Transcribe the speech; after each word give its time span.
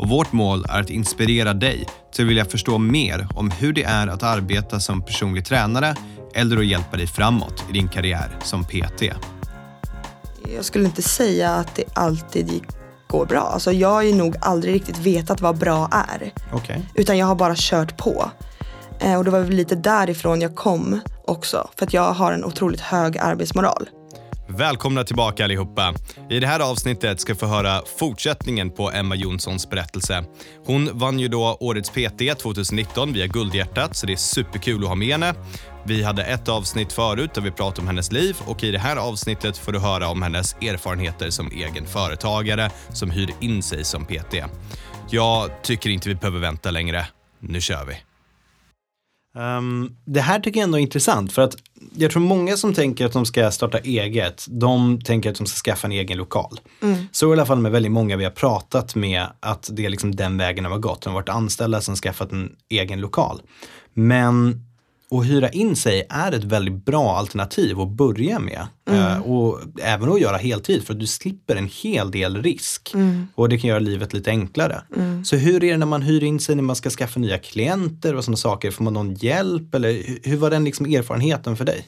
och 0.00 0.08
vårt 0.08 0.32
mål 0.32 0.66
är 0.68 0.80
att 0.80 0.90
inspirera 0.90 1.54
dig 1.54 1.86
till 2.12 2.24
att 2.24 2.30
vilja 2.30 2.44
förstå 2.44 2.78
mer 2.78 3.28
om 3.34 3.50
hur 3.50 3.72
det 3.72 3.82
är 3.82 4.06
att 4.06 4.22
arbeta 4.22 4.80
som 4.80 5.02
personlig 5.02 5.44
tränare 5.44 5.94
eller 6.34 6.56
att 6.56 6.66
hjälpa 6.66 6.96
dig 6.96 7.06
framåt 7.06 7.64
i 7.70 7.72
din 7.72 7.88
karriär 7.88 8.38
som 8.44 8.64
PT. 8.64 9.02
Jag 10.56 10.64
skulle 10.64 10.84
inte 10.84 11.02
säga 11.02 11.50
att 11.50 11.74
det 11.74 11.84
alltid 11.94 12.62
går 13.08 13.26
bra. 13.26 13.40
Alltså 13.40 13.72
jag 13.72 13.88
har 13.88 14.02
ju 14.02 14.14
nog 14.14 14.36
aldrig 14.40 14.74
riktigt 14.74 14.98
vetat 14.98 15.40
vad 15.40 15.58
bra 15.58 15.88
är. 15.92 16.32
Okej. 16.52 16.82
Utan 16.94 17.18
jag 17.18 17.26
har 17.26 17.34
bara 17.34 17.54
kört 17.56 17.96
på. 17.96 18.30
Eh, 19.00 19.18
och 19.18 19.24
det 19.24 19.30
var 19.30 19.40
väl 19.40 19.50
lite 19.50 19.74
därifrån 19.74 20.40
jag 20.40 20.56
kom 20.56 21.00
också. 21.24 21.68
För 21.76 21.86
att 21.86 21.94
jag 21.94 22.12
har 22.12 22.32
en 22.32 22.44
otroligt 22.44 22.80
hög 22.80 23.18
arbetsmoral. 23.18 23.88
Välkomna 24.56 25.04
tillbaka 25.04 25.44
allihopa. 25.44 25.94
I 26.30 26.40
det 26.40 26.46
här 26.46 26.60
avsnittet 26.60 27.20
ska 27.20 27.32
vi 27.32 27.38
få 27.38 27.46
höra 27.46 27.82
fortsättningen 27.98 28.70
på 28.70 28.90
Emma 28.90 29.14
Jonssons 29.14 29.70
berättelse. 29.70 30.24
Hon 30.66 30.98
vann 30.98 31.18
ju 31.18 31.28
då 31.28 31.56
Årets 31.60 31.90
PT 31.90 32.38
2019 32.38 33.12
via 33.12 33.26
Guldhjärtat, 33.26 33.96
så 33.96 34.06
det 34.06 34.12
är 34.12 34.16
superkul 34.16 34.82
att 34.82 34.88
ha 34.88 34.94
med 34.94 35.08
henne. 35.08 35.34
Vi 35.84 36.02
hade 36.02 36.24
ett 36.24 36.48
avsnitt 36.48 36.92
förut 36.92 37.34
där 37.34 37.42
vi 37.42 37.50
pratade 37.50 37.80
om 37.80 37.86
hennes 37.86 38.12
liv 38.12 38.36
och 38.46 38.64
i 38.64 38.70
det 38.70 38.78
här 38.78 38.96
avsnittet 38.96 39.58
får 39.58 39.72
du 39.72 39.78
höra 39.78 40.08
om 40.08 40.22
hennes 40.22 40.54
erfarenheter 40.54 41.30
som 41.30 41.50
egen 41.50 41.86
företagare 41.86 42.70
som 42.92 43.10
hyr 43.10 43.30
in 43.40 43.62
sig 43.62 43.84
som 43.84 44.04
PT. 44.04 44.34
Jag 45.10 45.62
tycker 45.62 45.90
inte 45.90 46.08
vi 46.08 46.14
behöver 46.14 46.38
vänta 46.38 46.70
längre. 46.70 47.06
Nu 47.40 47.60
kör 47.60 47.84
vi. 47.84 48.09
Um, 49.40 49.96
det 50.04 50.20
här 50.20 50.40
tycker 50.40 50.60
jag 50.60 50.64
ändå 50.64 50.78
är 50.78 50.82
intressant 50.82 51.32
för 51.32 51.42
att 51.42 51.56
jag 51.96 52.10
tror 52.10 52.22
många 52.22 52.56
som 52.56 52.74
tänker 52.74 53.06
att 53.06 53.12
de 53.12 53.26
ska 53.26 53.50
starta 53.50 53.78
eget, 53.78 54.46
de 54.48 55.00
tänker 55.00 55.30
att 55.30 55.36
de 55.36 55.46
ska 55.46 55.70
skaffa 55.70 55.86
en 55.86 55.92
egen 55.92 56.18
lokal. 56.18 56.60
Mm. 56.82 57.04
Så 57.12 57.30
i 57.30 57.32
alla 57.32 57.46
fall 57.46 57.58
med 57.58 57.72
väldigt 57.72 57.92
många 57.92 58.16
vi 58.16 58.24
har 58.24 58.30
pratat 58.30 58.94
med 58.94 59.26
att 59.40 59.70
det 59.72 59.84
är 59.84 59.90
liksom 59.90 60.16
den 60.16 60.38
vägen 60.38 60.64
de 60.64 60.72
har 60.72 60.78
gått. 60.78 61.02
De 61.02 61.08
har 61.08 61.14
varit 61.14 61.28
anställda 61.28 61.80
som 61.80 61.96
skaffat 61.96 62.32
en 62.32 62.52
egen 62.68 63.00
lokal. 63.00 63.42
Men 63.94 64.64
att 65.10 65.26
hyra 65.26 65.48
in 65.48 65.76
sig 65.76 66.06
är 66.10 66.32
ett 66.32 66.44
väldigt 66.44 66.84
bra 66.84 67.16
alternativ 67.16 67.80
att 67.80 67.88
börja 67.88 68.38
med. 68.38 68.66
Eh, 68.90 69.18
och 69.22 69.60
även 69.82 70.12
att 70.12 70.20
göra 70.20 70.36
heltid 70.36 70.86
för 70.86 70.92
att 70.94 71.00
du 71.00 71.06
slipper 71.06 71.56
en 71.56 71.70
hel 71.82 72.10
del 72.10 72.42
risk. 72.42 72.92
Och 73.34 73.48
det 73.48 73.58
kan 73.58 73.68
göra 73.70 73.78
livet 73.78 74.12
lite 74.12 74.30
enklare. 74.30 74.82
Så 75.24 75.36
hur 75.36 75.64
är 75.64 75.70
det 75.70 75.76
när 75.76 75.86
man 75.86 76.02
hyr 76.02 76.22
in 76.22 76.40
sig 76.40 76.54
när 76.54 76.62
man 76.62 76.76
ska 76.76 76.90
skaffa 76.90 77.20
nya 77.20 77.38
klienter 77.38 78.14
och 78.14 78.24
sådana 78.24 78.36
saker? 78.36 78.70
Får 78.70 78.84
man 78.84 78.92
någon 78.94 79.14
hjälp 79.14 79.74
eller 79.74 80.02
hur- 80.28 80.36
var 80.36 80.50
den 80.50 80.64
liksom 80.64 80.86
erfarenheten 80.86 81.56
för 81.56 81.64
dig? 81.64 81.86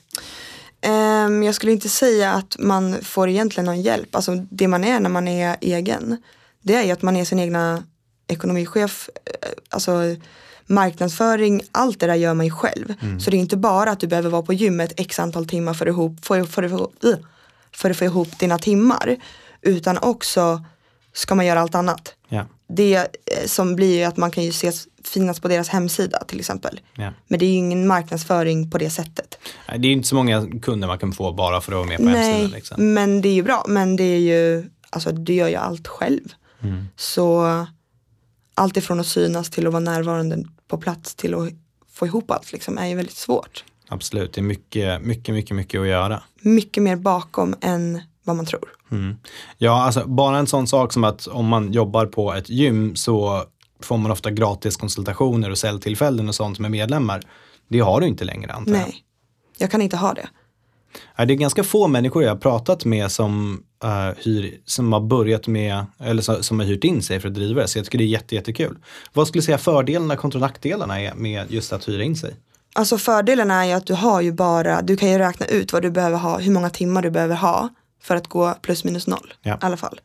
Ehm, 0.81 1.43
jag 1.43 1.55
skulle 1.55 1.73
inte 1.73 1.89
säga 1.89 2.33
att 2.33 2.57
man 2.59 2.97
får 3.03 3.29
egentligen 3.29 3.65
någon 3.67 3.83
hjälp. 3.83 4.15
Alltså 4.15 4.35
det 4.51 4.69
man 4.69 4.85
är 4.85 5.01
när 5.01 5.11
man 5.11 5.29
är 5.29 5.57
egen. 5.61 6.17
Det 6.63 6.75
är 6.75 6.83
ju 6.85 6.91
att 6.91 7.03
man 7.03 7.17
är 7.17 7.25
sin 7.25 7.39
egna 7.39 7.83
ekonomichef. 8.29 9.09
eh, 9.43 9.49
Alltså 9.71 9.93
marknadsföring, 10.67 11.63
allt 11.73 12.01
det 12.01 12.07
där 12.07 12.15
gör 12.15 12.35
man 12.35 12.47
ju 12.47 12.53
själv. 12.53 12.95
Så 13.21 13.31
det 13.31 13.37
är 13.37 13.39
inte 13.41 13.57
bara 13.57 13.91
att 13.91 14.01
du 14.01 14.07
behöver 14.07 14.31
vara 14.31 14.43
på 14.43 14.53
gymmet 14.53 14.93
x 14.97 15.19
antal 15.19 15.47
timmar 15.47 15.75
för 15.75 15.87
att, 15.87 15.91
ihop, 15.91 16.25
för, 16.25 16.45
för, 16.45 16.69
för, 16.69 17.19
för 17.73 17.91
att 17.91 17.97
få 17.97 18.05
ihop 18.05 18.39
dina 18.39 18.59
timmar. 18.59 19.17
Utan 19.63 19.99
också 19.99 20.65
ska 21.13 21.35
man 21.35 21.47
göra 21.47 21.61
allt 21.61 21.75
annat. 21.75 22.15
Ja, 22.29 22.47
Det 22.69 22.95
eh, 22.97 23.07
som 23.47 23.77
blir 23.77 23.99
ju 23.99 24.05
att 24.05 24.17
man 24.17 24.31
kan 24.31 24.45
ju 24.45 24.51
ses, 24.51 24.87
finnas 25.05 25.41
på 25.41 25.49
deras 25.49 25.69
hemsida 25.69 26.25
till 26.25 26.39
exempel. 26.41 26.81
ja. 26.97 27.13
Men 27.29 27.39
det 27.39 27.45
är 27.47 27.51
ju 27.51 27.55
ingen 27.57 27.87
marknadsföring 27.87 28.71
på 28.71 28.79
det 28.79 28.91
sättet. 28.91 29.39
Nej, 29.69 29.79
Det 29.79 29.89
är 29.89 29.93
inte 29.93 30.09
så 30.09 30.15
många 30.15 30.47
kunder 30.63 30.89
man 30.89 30.99
kan 30.99 31.13
få 31.13 31.33
bara 31.33 31.61
för 31.61 31.73
att 31.73 31.77
vara 31.77 31.89
med 31.89 31.97
på 31.97 32.03
Nej, 32.05 32.15
hemsidan. 32.33 32.51
Liksom. 32.51 32.95
men 32.95 33.21
det 33.23 33.29
är 33.29 33.35
ju 33.35 33.43
bra. 33.43 33.65
Men 33.69 33.97
det 33.97 34.05
är 34.05 34.19
ju, 34.19 34.71
alltså 34.91 35.13
du 35.13 35.35
gör 35.35 35.49
ju 35.49 35.57
allt 35.57 35.89
själv. 35.89 36.29
Mm. 36.63 36.85
Så 36.97 37.67
allt 38.55 38.77
ifrån 38.77 39.01
att 39.01 39.07
synas 39.07 39.51
till 39.51 39.67
att 39.67 39.73
vara 39.73 39.81
närvarande 39.81 40.45
på 40.69 40.79
plats 40.79 41.15
till 41.15 41.35
att 41.35 41.49
få 41.93 42.07
ihop 42.07 42.31
allt 42.31 42.53
liksom 42.53 42.79
är 42.79 42.87
ju 42.87 42.95
väldigt 42.95 43.17
svårt. 43.17 43.65
Absolut, 43.89 44.33
det 44.33 44.41
är 44.41 44.43
mycket, 44.43 45.03
mycket, 45.03 45.35
mycket, 45.35 45.57
mycket 45.57 45.81
att 45.81 45.87
göra. 45.87 46.23
Mycket 46.41 46.83
mer 46.83 46.97
bakom 46.97 47.55
än 47.61 48.01
vad 48.25 48.37
man 48.37 48.47
tror. 48.47 48.69
Mm. 48.91 49.17
Ja, 49.59 49.83
alltså 49.83 50.07
bara 50.07 50.39
en 50.39 50.47
sån 50.47 50.67
sak 50.67 50.93
som 50.93 51.05
att 51.05 51.27
om 51.27 51.47
man 51.47 51.73
jobbar 51.73 52.07
på 52.07 52.35
ett 52.35 52.49
gym 52.49 52.97
så 52.97 53.45
får 53.81 53.97
man 53.97 54.11
ofta 54.11 54.31
gratis 54.31 54.77
konsultationer 54.77 55.51
och 55.51 55.59
säljtillfällen 55.59 56.29
och 56.29 56.35
sånt 56.35 56.59
med 56.59 56.71
medlemmar. 56.71 57.23
Det 57.69 57.81
har 57.81 58.01
du 58.01 58.07
inte 58.07 58.25
längre 58.25 58.53
antar 58.53 58.73
jag. 58.73 58.81
Nej, 58.81 59.05
jag 59.59 59.71
kan 59.71 59.83
inte 59.83 59.97
ha 59.97 60.15
det. 60.15 60.29
Det 61.17 61.23
är 61.23 61.27
ganska 61.27 61.65
få 61.65 61.89
människor 61.89 62.23
jag 62.23 62.31
har 62.31 62.37
pratat 62.37 62.85
med 62.85 63.11
som, 63.11 63.63
eh, 63.85 64.17
hyr, 64.25 64.61
som 64.65 64.93
har 64.93 65.01
börjat 65.01 65.47
med, 65.47 65.87
eller 65.99 66.23
som, 66.23 66.43
som 66.43 66.59
har 66.61 66.67
hyrt 66.67 66.85
in 66.85 67.03
sig 67.03 67.21
för 67.21 67.29
att 67.29 67.35
driva 67.35 67.63
det. 67.63 67.69
Så 67.69 67.79
jag 67.79 67.85
tycker 67.85 67.99
det 67.99 68.05
är 68.05 68.07
jätte, 68.07 68.35
jättekul. 68.35 68.79
Vad 69.13 69.29
skulle 69.29 69.41
du 69.41 69.45
säga 69.45 69.59
fördelarna 69.59 70.17
kontra 70.17 70.41
nackdelarna 70.41 71.01
är 71.01 71.15
med 71.15 71.51
just 71.53 71.73
att 71.73 71.89
hyra 71.89 72.03
in 72.03 72.17
sig? 72.17 72.35
Alltså 72.75 72.99
fördelen 72.99 73.51
är 73.51 73.65
ju 73.65 73.73
att 73.73 73.87
du 73.87 73.95
har 73.95 74.21
ju 74.21 74.33
bara, 74.33 74.83
du 74.83 74.97
kan 74.97 75.11
ju 75.11 75.19
räkna 75.19 75.47
ut 75.47 75.73
vad 75.73 75.83
du 75.83 75.91
behöver 75.91 76.19
ha, 76.19 76.39
hur 76.39 76.53
många 76.53 76.71
timmar 76.71 77.03
du 77.03 77.11
behöver 77.11 77.37
ha 77.37 77.69
för 78.03 78.17
att 78.17 78.27
gå 78.29 78.55
plus 78.63 78.85
minus 78.85 79.07
noll 79.07 79.35
Ja. 79.43 79.55
i 79.55 79.59
alla 79.61 79.77
fall. 79.77 80.01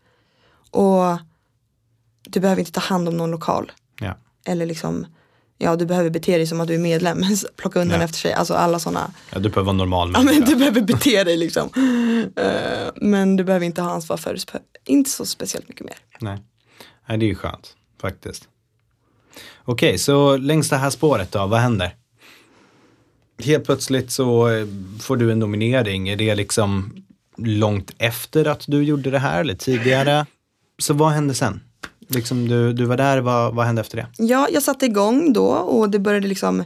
Och 0.71 1.17
du 2.29 2.39
behöver 2.39 2.59
inte 2.59 2.71
ta 2.71 2.81
hand 2.81 3.07
om 3.07 3.17
någon 3.17 3.31
lokal. 3.31 3.71
Ja. 4.01 4.17
Eller 4.45 4.65
liksom, 4.65 5.05
ja 5.57 5.75
du 5.75 5.85
behöver 5.85 6.09
bete 6.09 6.37
dig 6.37 6.47
som 6.47 6.61
att 6.61 6.67
du 6.67 6.75
är 6.75 6.79
medlem, 6.79 7.23
plocka 7.55 7.79
undan 7.81 7.99
Ja. 7.99 8.05
efter 8.05 8.17
sig, 8.19 8.33
alltså 8.33 8.53
alla 8.53 8.79
sådana. 8.79 9.11
Ja, 9.33 9.39
du 9.39 9.49
behöver 9.49 9.63
vara 9.65 9.73
normal 9.77 10.11
Ja 10.13 10.19
men 10.19 10.25
människa. 10.25 10.45
du 10.51 10.55
behöver 10.55 10.81
bete 10.81 11.23
dig 11.23 11.37
liksom. 11.37 11.69
Eh, 12.35 12.89
men 12.95 13.35
du 13.35 13.43
behöver 13.43 13.65
inte 13.65 13.81
ha 13.81 13.91
ansvar 13.91 14.17
för 14.17 14.33
det, 14.33 14.59
inte 14.85 15.09
så 15.09 15.25
speciellt 15.25 15.69
mycket 15.69 15.85
mer. 15.85 15.95
Nej. 16.19 16.37
Nej, 17.09 17.17
det 17.17 17.25
är 17.25 17.27
ju 17.27 17.35
skönt 17.35 17.75
faktiskt. 18.01 18.47
Okej, 19.65 19.97
så 19.97 20.37
längs 20.37 20.69
det 20.69 20.75
här 20.77 20.89
spåret 20.89 21.31
då, 21.31 21.45
vad 21.47 21.59
händer? 21.59 21.95
Helt 23.43 23.65
plötsligt 23.65 24.11
så 24.11 24.49
eh, 24.49 24.67
får 24.99 25.17
du 25.17 25.31
en 25.31 25.39
nominering. 25.39 26.09
Är 26.09 26.15
det 26.15 26.35
liksom 26.35 26.93
långt 27.37 27.91
efter 27.97 28.45
att 28.47 28.63
du 28.67 28.83
gjorde 28.83 29.11
det 29.11 29.19
här 29.19 29.41
eller 29.41 29.55
tidigare? 29.55 30.25
Så 30.79 30.93
vad 30.93 31.11
hände 31.11 31.33
sen? 31.33 31.61
Liksom 32.07 32.47
du, 32.47 32.73
du 32.73 32.85
var 32.85 32.97
där, 32.97 33.17
vad, 33.17 33.55
vad 33.55 33.65
hände 33.65 33.81
efter 33.81 33.97
det? 33.97 34.07
Ja, 34.17 34.47
jag 34.51 34.63
satte 34.63 34.85
igång 34.85 35.33
då 35.33 35.47
och 35.47 35.89
det 35.89 35.99
började 35.99 36.27
liksom 36.27 36.63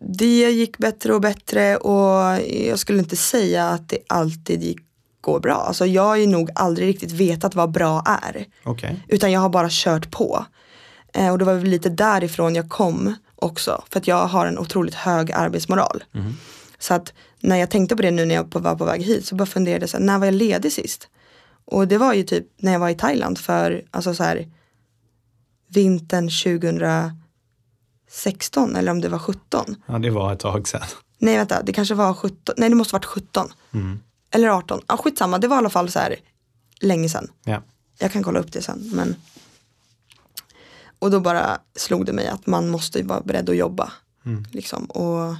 Det 0.00 0.50
gick 0.50 0.78
bättre 0.78 1.14
och 1.14 1.20
bättre 1.20 1.76
och 1.76 2.40
jag 2.68 2.78
skulle 2.78 2.98
inte 2.98 3.16
säga 3.16 3.68
att 3.68 3.88
det 3.88 3.98
alltid 4.06 4.62
gick, 4.62 4.78
går 5.20 5.40
bra. 5.40 5.54
Alltså 5.54 5.86
jag 5.86 6.02
har 6.02 6.16
ju 6.16 6.26
nog 6.26 6.50
aldrig 6.54 6.88
riktigt 6.88 7.12
vetat 7.12 7.54
vad 7.54 7.70
bra 7.70 8.02
är. 8.06 8.46
Okej. 8.64 9.04
Utan 9.08 9.32
jag 9.32 9.40
har 9.40 9.48
bara 9.48 9.68
kört 9.70 10.10
på. 10.10 10.44
Eh, 11.14 11.32
och 11.32 11.38
det 11.38 11.44
var 11.44 11.54
väl 11.54 11.64
lite 11.64 11.88
därifrån 11.88 12.54
jag 12.54 12.68
kom 12.68 13.14
också. 13.36 13.82
För 13.90 14.00
att 14.00 14.06
jag 14.06 14.26
har 14.26 14.46
en 14.46 14.58
otroligt 14.58 14.94
hög 14.94 15.32
arbetsmoral. 15.32 16.04
Så 16.78 16.94
att 16.94 17.12
när 17.40 17.56
jag 17.56 17.70
tänkte 17.70 17.96
på 17.96 18.02
det 18.02 18.10
nu 18.10 18.24
när 18.24 18.34
jag 18.34 18.54
var 18.54 18.74
på 18.74 18.84
väg 18.84 19.02
hit 19.02 19.26
så 19.26 19.34
bara 19.34 19.46
funderade 19.46 19.82
jag 19.82 19.90
så 19.90 19.96
här, 19.96 20.04
när 20.04 20.18
var 20.18 20.26
jag 20.26 20.34
ledig 20.34 20.72
sist? 20.72 21.08
Och 21.70 21.88
det 21.88 21.98
var 21.98 22.14
ju 22.14 22.22
typ 22.22 22.46
när 22.56 22.72
jag 22.72 22.80
var 22.80 22.88
i 22.88 22.94
Thailand 22.94 23.38
för 23.38 23.84
alltså 23.90 24.14
så 24.14 24.22
här 24.22 24.48
vintern 25.68 26.30
2016 28.08 28.76
eller 28.76 28.92
om 28.92 29.00
det 29.00 29.08
var 29.08 29.18
17. 29.18 29.76
Ja, 29.86 29.98
det 29.98 30.10
var 30.10 30.32
ett 30.32 30.40
tag 30.40 30.68
sedan. 30.68 30.82
Nej 31.18 31.36
vänta, 31.36 31.62
det 31.62 31.72
kanske 31.72 31.94
var 31.94 32.14
17, 32.14 32.54
nej 32.58 32.68
det 32.68 32.74
måste 32.74 32.94
varit 32.94 33.04
17. 33.04 33.52
Eller 34.30 34.48
18, 34.48 34.80
ja 34.86 34.96
skitsamma, 34.96 35.38
det 35.38 35.48
var 35.48 35.56
i 35.56 35.58
alla 35.58 35.70
fall 35.70 35.90
så 35.90 35.98
här 35.98 36.16
länge 36.80 37.08
sedan. 37.08 37.30
Ja. 37.44 37.62
Jag 37.98 38.12
kan 38.12 38.22
kolla 38.22 38.40
upp 38.40 38.52
det 38.52 38.62
sen. 38.62 38.90
Men... 38.94 39.16
Och 40.98 41.10
då 41.10 41.20
bara 41.20 41.58
slog 41.76 42.06
det 42.06 42.12
mig 42.12 42.28
att 42.28 42.46
man 42.46 42.68
måste 42.68 42.98
ju 42.98 43.04
vara 43.04 43.20
beredd 43.20 43.50
att 43.50 43.56
jobba. 43.56 43.92
Liksom. 44.52 44.84
Och... 44.84 45.34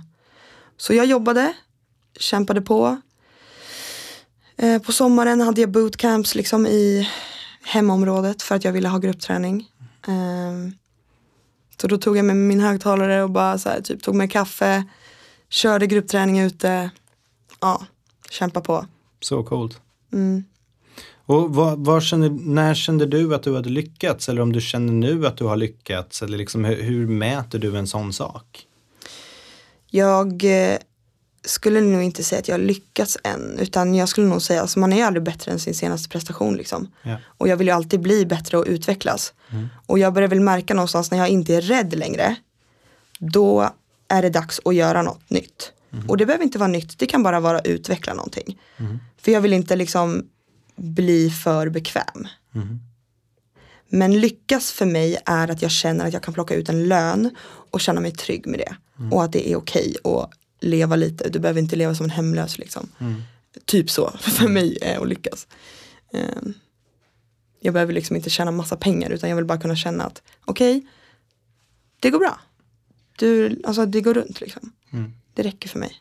Så 0.76 0.94
jag 0.94 1.06
jobbade, 1.06 1.52
kämpade 2.18 2.62
på. 2.62 3.00
Eh, 4.62 4.82
på 4.82 4.92
sommaren 4.92 5.40
hade 5.40 5.60
jag 5.60 5.70
bootcamps 5.70 6.34
liksom 6.34 6.66
i 6.66 7.08
hemområdet 7.64 8.42
för 8.42 8.54
att 8.54 8.64
jag 8.64 8.72
ville 8.72 8.88
ha 8.88 8.98
gruppträning. 8.98 9.68
Eh, 10.08 10.72
så 11.80 11.86
då 11.86 11.98
tog 11.98 12.16
jag 12.16 12.24
med 12.24 12.36
min 12.36 12.60
högtalare 12.60 13.22
och 13.22 13.30
bara 13.30 13.58
så 13.58 13.68
här, 13.68 13.80
typ 13.80 14.02
tog 14.02 14.14
med 14.14 14.32
kaffe, 14.32 14.84
körde 15.48 15.86
gruppträning 15.86 16.40
ute. 16.40 16.90
Ja, 17.60 17.86
kämpa 18.30 18.60
på. 18.60 18.86
Så 19.20 19.42
coolt. 19.42 19.80
Mm. 20.12 20.44
Och 21.26 21.54
vad, 21.54 21.84
vad 21.84 22.02
kände, 22.02 22.28
när 22.30 22.74
kände 22.74 23.06
du 23.06 23.34
att 23.34 23.42
du 23.42 23.54
hade 23.54 23.68
lyckats? 23.68 24.28
Eller 24.28 24.42
om 24.42 24.52
du 24.52 24.60
känner 24.60 24.92
nu 24.92 25.26
att 25.26 25.36
du 25.36 25.44
har 25.44 25.56
lyckats? 25.56 26.22
Eller 26.22 26.38
liksom, 26.38 26.64
hur, 26.64 26.82
hur 26.82 27.06
mäter 27.06 27.58
du 27.58 27.76
en 27.76 27.86
sån 27.86 28.12
sak? 28.12 28.66
Jag 29.86 30.44
eh, 30.44 30.78
skulle 31.44 31.80
nog 31.80 32.02
inte 32.02 32.24
säga 32.24 32.38
att 32.38 32.48
jag 32.48 32.54
har 32.54 32.64
lyckats 32.64 33.18
än. 33.24 33.58
Utan 33.58 33.94
jag 33.94 34.08
skulle 34.08 34.26
nog 34.26 34.42
säga 34.42 34.60
att 34.60 34.62
alltså, 34.62 34.78
man 34.78 34.92
är 34.92 35.04
aldrig 35.04 35.22
bättre 35.22 35.52
än 35.52 35.58
sin 35.58 35.74
senaste 35.74 36.08
prestation. 36.08 36.56
Liksom. 36.56 36.88
Ja. 37.02 37.16
Och 37.24 37.48
jag 37.48 37.56
vill 37.56 37.66
ju 37.66 37.72
alltid 37.72 38.00
bli 38.00 38.26
bättre 38.26 38.58
och 38.58 38.64
utvecklas. 38.68 39.32
Och 39.86 39.98
jag 39.98 40.12
börjar 40.12 40.28
väl 40.28 40.40
märka 40.40 40.74
någonstans 40.74 41.10
när 41.10 41.18
jag 41.18 41.28
inte 41.28 41.54
är 41.54 41.60
rädd 41.60 41.98
längre. 41.98 42.36
Då 43.18 43.70
är 44.08 44.22
det 44.22 44.30
dags 44.30 44.60
att 44.64 44.74
göra 44.74 45.02
något 45.02 45.30
nytt. 45.30 45.72
Och 46.08 46.16
det 46.16 46.26
behöver 46.26 46.44
inte 46.44 46.58
vara 46.58 46.68
nytt, 46.68 46.98
det 46.98 47.06
kan 47.06 47.22
bara 47.22 47.40
vara 47.40 47.58
att 47.58 47.66
utveckla 47.66 48.14
någonting. 48.14 48.58
För 49.18 49.32
jag 49.32 49.40
vill 49.40 49.52
inte 49.52 49.76
liksom 49.76 50.26
bli 50.76 51.30
för 51.30 51.68
bekväm. 51.68 52.28
Men 53.88 54.20
lyckas 54.20 54.72
för 54.72 54.86
mig 54.86 55.18
är 55.26 55.50
att 55.50 55.62
jag 55.62 55.70
känner 55.70 56.06
att 56.06 56.12
jag 56.12 56.22
kan 56.22 56.34
plocka 56.34 56.54
ut 56.54 56.68
en 56.68 56.88
lön 56.88 57.30
och 57.70 57.80
känna 57.80 58.00
mig 58.00 58.12
trygg 58.12 58.46
med 58.46 58.60
det. 58.60 58.76
Och 59.10 59.24
att 59.24 59.32
det 59.32 59.50
är 59.50 59.56
okej 59.56 59.96
att 60.04 60.30
leva 60.60 60.96
lite. 60.96 61.28
Du 61.28 61.38
behöver 61.38 61.60
inte 61.60 61.76
leva 61.76 61.94
som 61.94 62.04
en 62.04 62.10
hemlös 62.10 62.58
liksom. 62.58 62.88
Typ 63.64 63.90
så 63.90 64.10
för 64.20 64.48
mig 64.48 64.78
är 64.82 64.98
att 65.00 65.08
lyckas. 65.08 65.46
Ehm, 66.12 66.54
Jag 67.60 67.74
behöver 67.74 67.92
liksom 67.92 68.16
inte 68.16 68.30
tjäna 68.30 68.50
massa 68.50 68.76
pengar 68.76 69.10
utan 69.10 69.28
jag 69.30 69.36
vill 69.36 69.44
bara 69.44 69.58
kunna 69.60 69.76
känna 69.76 70.04
att 70.04 70.22
okej, 70.44 70.86
det 72.00 72.10
går 72.10 72.18
bra. 72.18 72.40
Du, 73.18 73.60
alltså 73.64 73.86
det 73.86 74.00
går 74.00 74.14
runt 74.14 74.40
liksom. 74.40 74.72
Det 75.34 75.42
räcker 75.42 75.68
för 75.68 75.78
mig. 75.78 75.92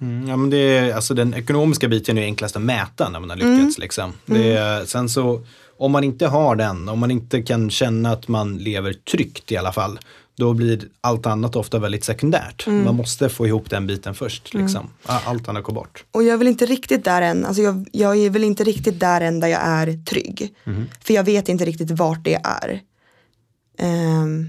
Mm, 0.00 0.28
ja, 0.28 0.36
men 0.36 0.50
det 0.50 0.56
är, 0.56 0.94
alltså 0.94 1.14
den 1.14 1.34
ekonomiska 1.34 1.88
biten 1.88 2.18
är 2.18 2.22
enklast 2.22 2.56
att 2.56 2.62
mäta 2.62 3.08
när 3.08 3.20
man 3.20 3.30
har 3.30 3.36
lyckats. 3.36 3.78
Liksom. 3.78 4.12
Det 4.26 4.52
är, 4.52 4.84
sen 4.84 5.08
så, 5.08 5.46
om 5.76 5.92
man 5.92 6.04
inte 6.04 6.26
har 6.26 6.56
den, 6.56 6.88
om 6.88 6.98
man 6.98 7.10
inte 7.10 7.42
kan 7.42 7.70
känna 7.70 8.12
att 8.12 8.28
man 8.28 8.56
lever 8.58 8.92
tryggt 8.92 9.52
i 9.52 9.56
alla 9.56 9.72
fall, 9.72 9.98
då 10.36 10.54
blir 10.54 10.88
allt 11.00 11.26
annat 11.26 11.56
ofta 11.56 11.78
väldigt 11.78 12.04
sekundärt. 12.04 12.66
Man 12.66 12.94
måste 12.94 13.28
få 13.28 13.46
ihop 13.46 13.70
den 13.70 13.86
biten 13.86 14.14
först. 14.14 14.54
Liksom. 14.54 14.90
Allt 15.06 15.48
annat 15.48 15.64
går 15.64 15.72
bort. 15.72 16.04
Och 16.10 16.22
jag 16.22 16.32
är 16.34 16.36
väl 16.36 16.48
inte 16.48 16.66
riktigt 16.66 17.04
där 17.04 17.22
än. 17.22 17.44
Alltså 17.46 17.62
jag, 17.62 17.88
jag 17.92 18.16
är 18.16 18.30
väl 18.30 18.44
inte 18.44 18.64
riktigt 18.64 19.00
där 19.00 19.20
än 19.20 19.40
där 19.40 19.48
jag 19.48 19.60
är 19.62 20.04
trygg. 20.04 20.54
För 21.04 21.14
jag 21.14 21.24
vet 21.24 21.48
inte 21.48 21.64
riktigt 21.64 21.90
vart 21.90 22.24
det 22.24 22.34
är. 22.44 22.80
Ehm, 23.78 24.48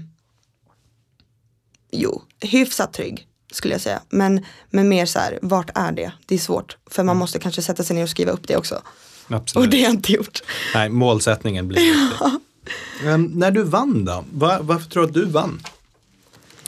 jo, 1.92 2.22
hyfsat 2.40 2.92
trygg 2.92 3.26
skulle 3.52 3.74
jag 3.74 3.80
säga. 3.80 4.00
Men, 4.10 4.44
men 4.70 4.88
mer 4.88 5.06
så 5.06 5.18
här, 5.18 5.38
vart 5.42 5.70
är 5.74 5.92
det? 5.92 6.12
Det 6.26 6.34
är 6.34 6.38
svårt. 6.38 6.76
För 6.90 7.02
man 7.04 7.16
måste 7.16 7.38
kanske 7.38 7.62
sätta 7.62 7.82
sig 7.84 7.96
ner 7.96 8.02
och 8.02 8.08
skriva 8.10 8.32
upp 8.32 8.48
det 8.48 8.56
också. 8.56 8.82
Absolut. 9.28 9.66
Och 9.66 9.70
det 9.70 9.76
har 9.76 9.84
jag 9.84 9.92
inte 9.94 10.12
gjort. 10.12 10.42
Nej, 10.74 10.88
målsättningen 10.88 11.68
blir 11.68 11.80
viktig. 12.10 13.08
Ehm, 13.08 13.24
när 13.24 13.50
du 13.50 13.62
vann 13.62 14.04
då? 14.04 14.24
Va- 14.32 14.58
varför 14.62 14.90
tror 14.90 15.02
du 15.02 15.08
att 15.08 15.14
du 15.14 15.24
vann? 15.24 15.60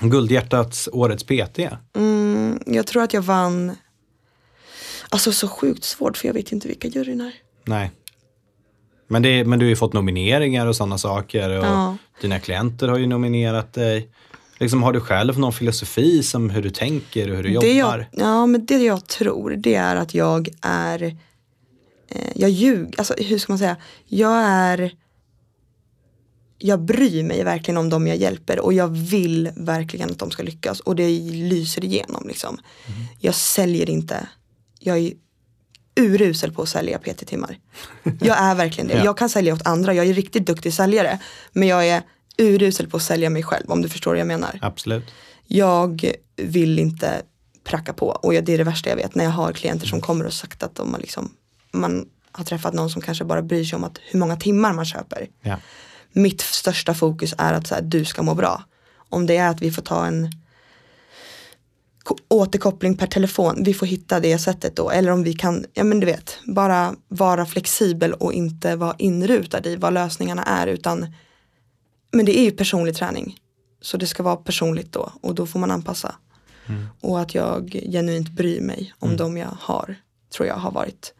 Guldhjärtats 0.00 0.88
Årets 0.92 1.24
PT? 1.24 1.58
Mm, 1.96 2.58
jag 2.66 2.86
tror 2.86 3.02
att 3.02 3.12
jag 3.14 3.22
vann. 3.22 3.72
Alltså 5.08 5.32
så 5.32 5.48
sjukt 5.48 5.84
svårt 5.84 6.16
för 6.16 6.28
jag 6.28 6.34
vet 6.34 6.52
inte 6.52 6.68
vilka 6.68 6.88
juryn 6.88 7.20
är. 7.20 7.32
Nej. 7.64 7.90
Men, 9.08 9.22
det, 9.22 9.44
men 9.44 9.58
du 9.58 9.64
har 9.64 9.68
ju 9.70 9.76
fått 9.76 9.92
nomineringar 9.92 10.66
och 10.66 10.76
sådana 10.76 10.98
saker. 10.98 11.50
Och 11.58 11.64
Ja. 11.66 11.96
Dina 12.20 12.38
klienter 12.40 12.88
har 12.88 12.98
ju 12.98 13.06
nominerat 13.06 13.72
dig. 13.72 14.08
Liksom, 14.58 14.82
har 14.82 14.92
du 14.92 15.00
själv 15.00 15.38
någon 15.38 15.52
filosofi 15.52 16.22
som 16.22 16.50
hur 16.50 16.62
du 16.62 16.70
tänker 16.70 17.30
och 17.30 17.36
hur 17.36 17.42
du 17.42 17.48
Det 17.58 17.72
jobbar? 17.72 18.08
jag, 18.12 18.22
ja 18.24 18.46
men 18.46 18.66
det 18.66 18.78
jag 18.78 19.06
tror 19.06 19.50
det 19.50 19.74
är 19.74 19.96
att 19.96 20.14
jag 20.14 20.48
är 20.62 21.02
eh, 21.02 22.20
Jag 22.34 22.50
ljuger, 22.50 22.94
alltså 22.98 23.14
hur 23.18 23.38
ska 23.38 23.52
man 23.52 23.58
säga 23.58 23.76
Jag 24.06 24.42
är 24.42 24.90
Jag 26.58 26.80
bryr 26.80 27.22
mig 27.22 27.44
verkligen 27.44 27.78
om 27.78 27.88
dem 27.88 28.06
jag 28.06 28.16
hjälper 28.16 28.60
och 28.60 28.72
jag 28.72 28.88
vill 28.88 29.50
verkligen 29.56 30.10
att 30.10 30.18
de 30.18 30.30
ska 30.30 30.42
lyckas 30.42 30.80
och 30.80 30.96
det 30.96 31.08
lyser 31.30 31.84
igenom 31.84 32.28
liksom. 32.28 32.58
Jag 33.18 33.34
säljer 33.34 33.90
inte. 33.90 34.28
Jag 34.78 34.98
är 34.98 35.12
urusel 36.00 36.52
på 36.52 36.62
att 36.62 36.68
sälja 36.68 36.98
PT-timmar 36.98 37.58
Jag 38.20 38.38
är 38.38 38.54
verkligen 38.54 38.88
det, 38.88 38.94
Ja. 38.98 39.04
jag 39.04 39.18
kan 39.18 39.28
sälja 39.28 39.54
åt 39.54 39.66
andra, 39.66 39.94
jag 39.94 40.06
är 40.06 40.14
riktigt 40.14 40.46
duktig 40.46 40.74
säljare 40.74 41.18
Men 41.52 41.68
jag 41.68 41.88
är 41.88 42.02
urusel 42.38 42.88
på 42.90 42.96
att 42.96 43.02
sälja 43.02 43.30
mig 43.30 43.42
själv 43.42 43.70
om 43.70 43.82
du 43.82 43.88
förstår 43.88 44.10
vad 44.10 44.20
jag 44.20 44.26
menar. 44.26 44.58
Absolut. 44.62 45.04
jag 45.46 46.12
vill 46.36 46.78
inte 46.78 47.22
pracka 47.64 47.92
på 47.92 48.06
och 48.08 48.32
det 48.32 48.48
är 48.48 48.58
det 48.58 48.64
värsta 48.64 48.90
jag 48.90 48.96
vet. 48.96 49.14
När 49.14 49.24
jag 49.24 49.30
har 49.30 49.52
klienter 49.52 49.86
som 49.86 50.00
kommer 50.00 50.24
och 50.24 50.32
sagt 50.32 50.62
att 50.62 50.74
de 50.74 50.92
har 50.92 51.00
liksom, 51.00 51.30
man 51.72 52.08
har 52.32 52.44
träffat 52.44 52.74
någon 52.74 52.90
som 52.90 53.02
kanske 53.02 53.24
bara 53.24 53.42
bryr 53.42 53.64
sig 53.64 53.76
om 53.76 53.84
att 53.84 53.98
hur 54.10 54.18
många 54.18 54.36
timmar 54.36 54.72
man 54.72 54.84
köper. 54.84 55.28
Ja. 55.42 55.56
Mitt 56.16 56.40
största 56.40 56.94
fokus 56.94 57.34
är 57.38 57.52
att 57.52 57.66
så 57.66 57.74
här, 57.74 57.82
du 57.82 58.04
ska 58.04 58.22
må 58.22 58.34
bra. 58.34 58.64
Om 59.08 59.26
det 59.26 59.36
är 59.36 59.48
att 59.48 59.62
vi 59.62 59.70
får 59.70 59.82
ta 59.82 60.06
en 60.06 60.30
ko- 62.02 62.18
återkoppling 62.28 62.96
per 62.96 63.06
telefon, 63.06 63.62
vi 63.64 63.74
får 63.74 63.86
hitta 63.86 64.20
det 64.20 64.38
sättet 64.38 64.76
då. 64.76 64.90
Eller 64.90 65.10
om 65.10 65.22
vi 65.22 65.32
kan, 65.32 65.64
ja 65.74 65.84
men 65.84 66.00
du 66.00 66.06
vet, 66.06 66.38
bara 66.44 66.94
vara 67.08 67.46
flexibel 67.46 68.12
och 68.12 68.32
inte 68.32 68.76
vara 68.76 68.94
inrutad 68.98 69.66
i 69.66 69.76
vad 69.76 69.92
lösningarna 69.92 70.42
är 70.42 70.66
utan 70.66 71.06
men 72.12 72.26
det 72.26 72.38
är 72.38 72.44
ju 72.44 72.50
personlig 72.50 72.96
träning. 72.96 73.36
Så 73.80 73.96
det 73.96 74.06
ska 74.06 74.22
vara 74.22 74.36
personligt 74.36 74.92
då 74.92 75.12
och 75.22 75.34
då 75.34 75.46
får 75.46 75.58
man 75.58 75.70
anpassa. 75.70 76.14
Och 77.00 77.20
att 77.20 77.34
jag 77.34 77.70
genuint 77.92 78.30
bryr 78.30 78.60
mig 78.60 78.94
om 78.98 79.16
de 79.16 79.36
jag 79.36 79.56
har, 79.60 79.94
tror 80.34 80.48
jag 80.48 80.54
har 80.54 80.70
varit 80.70 81.14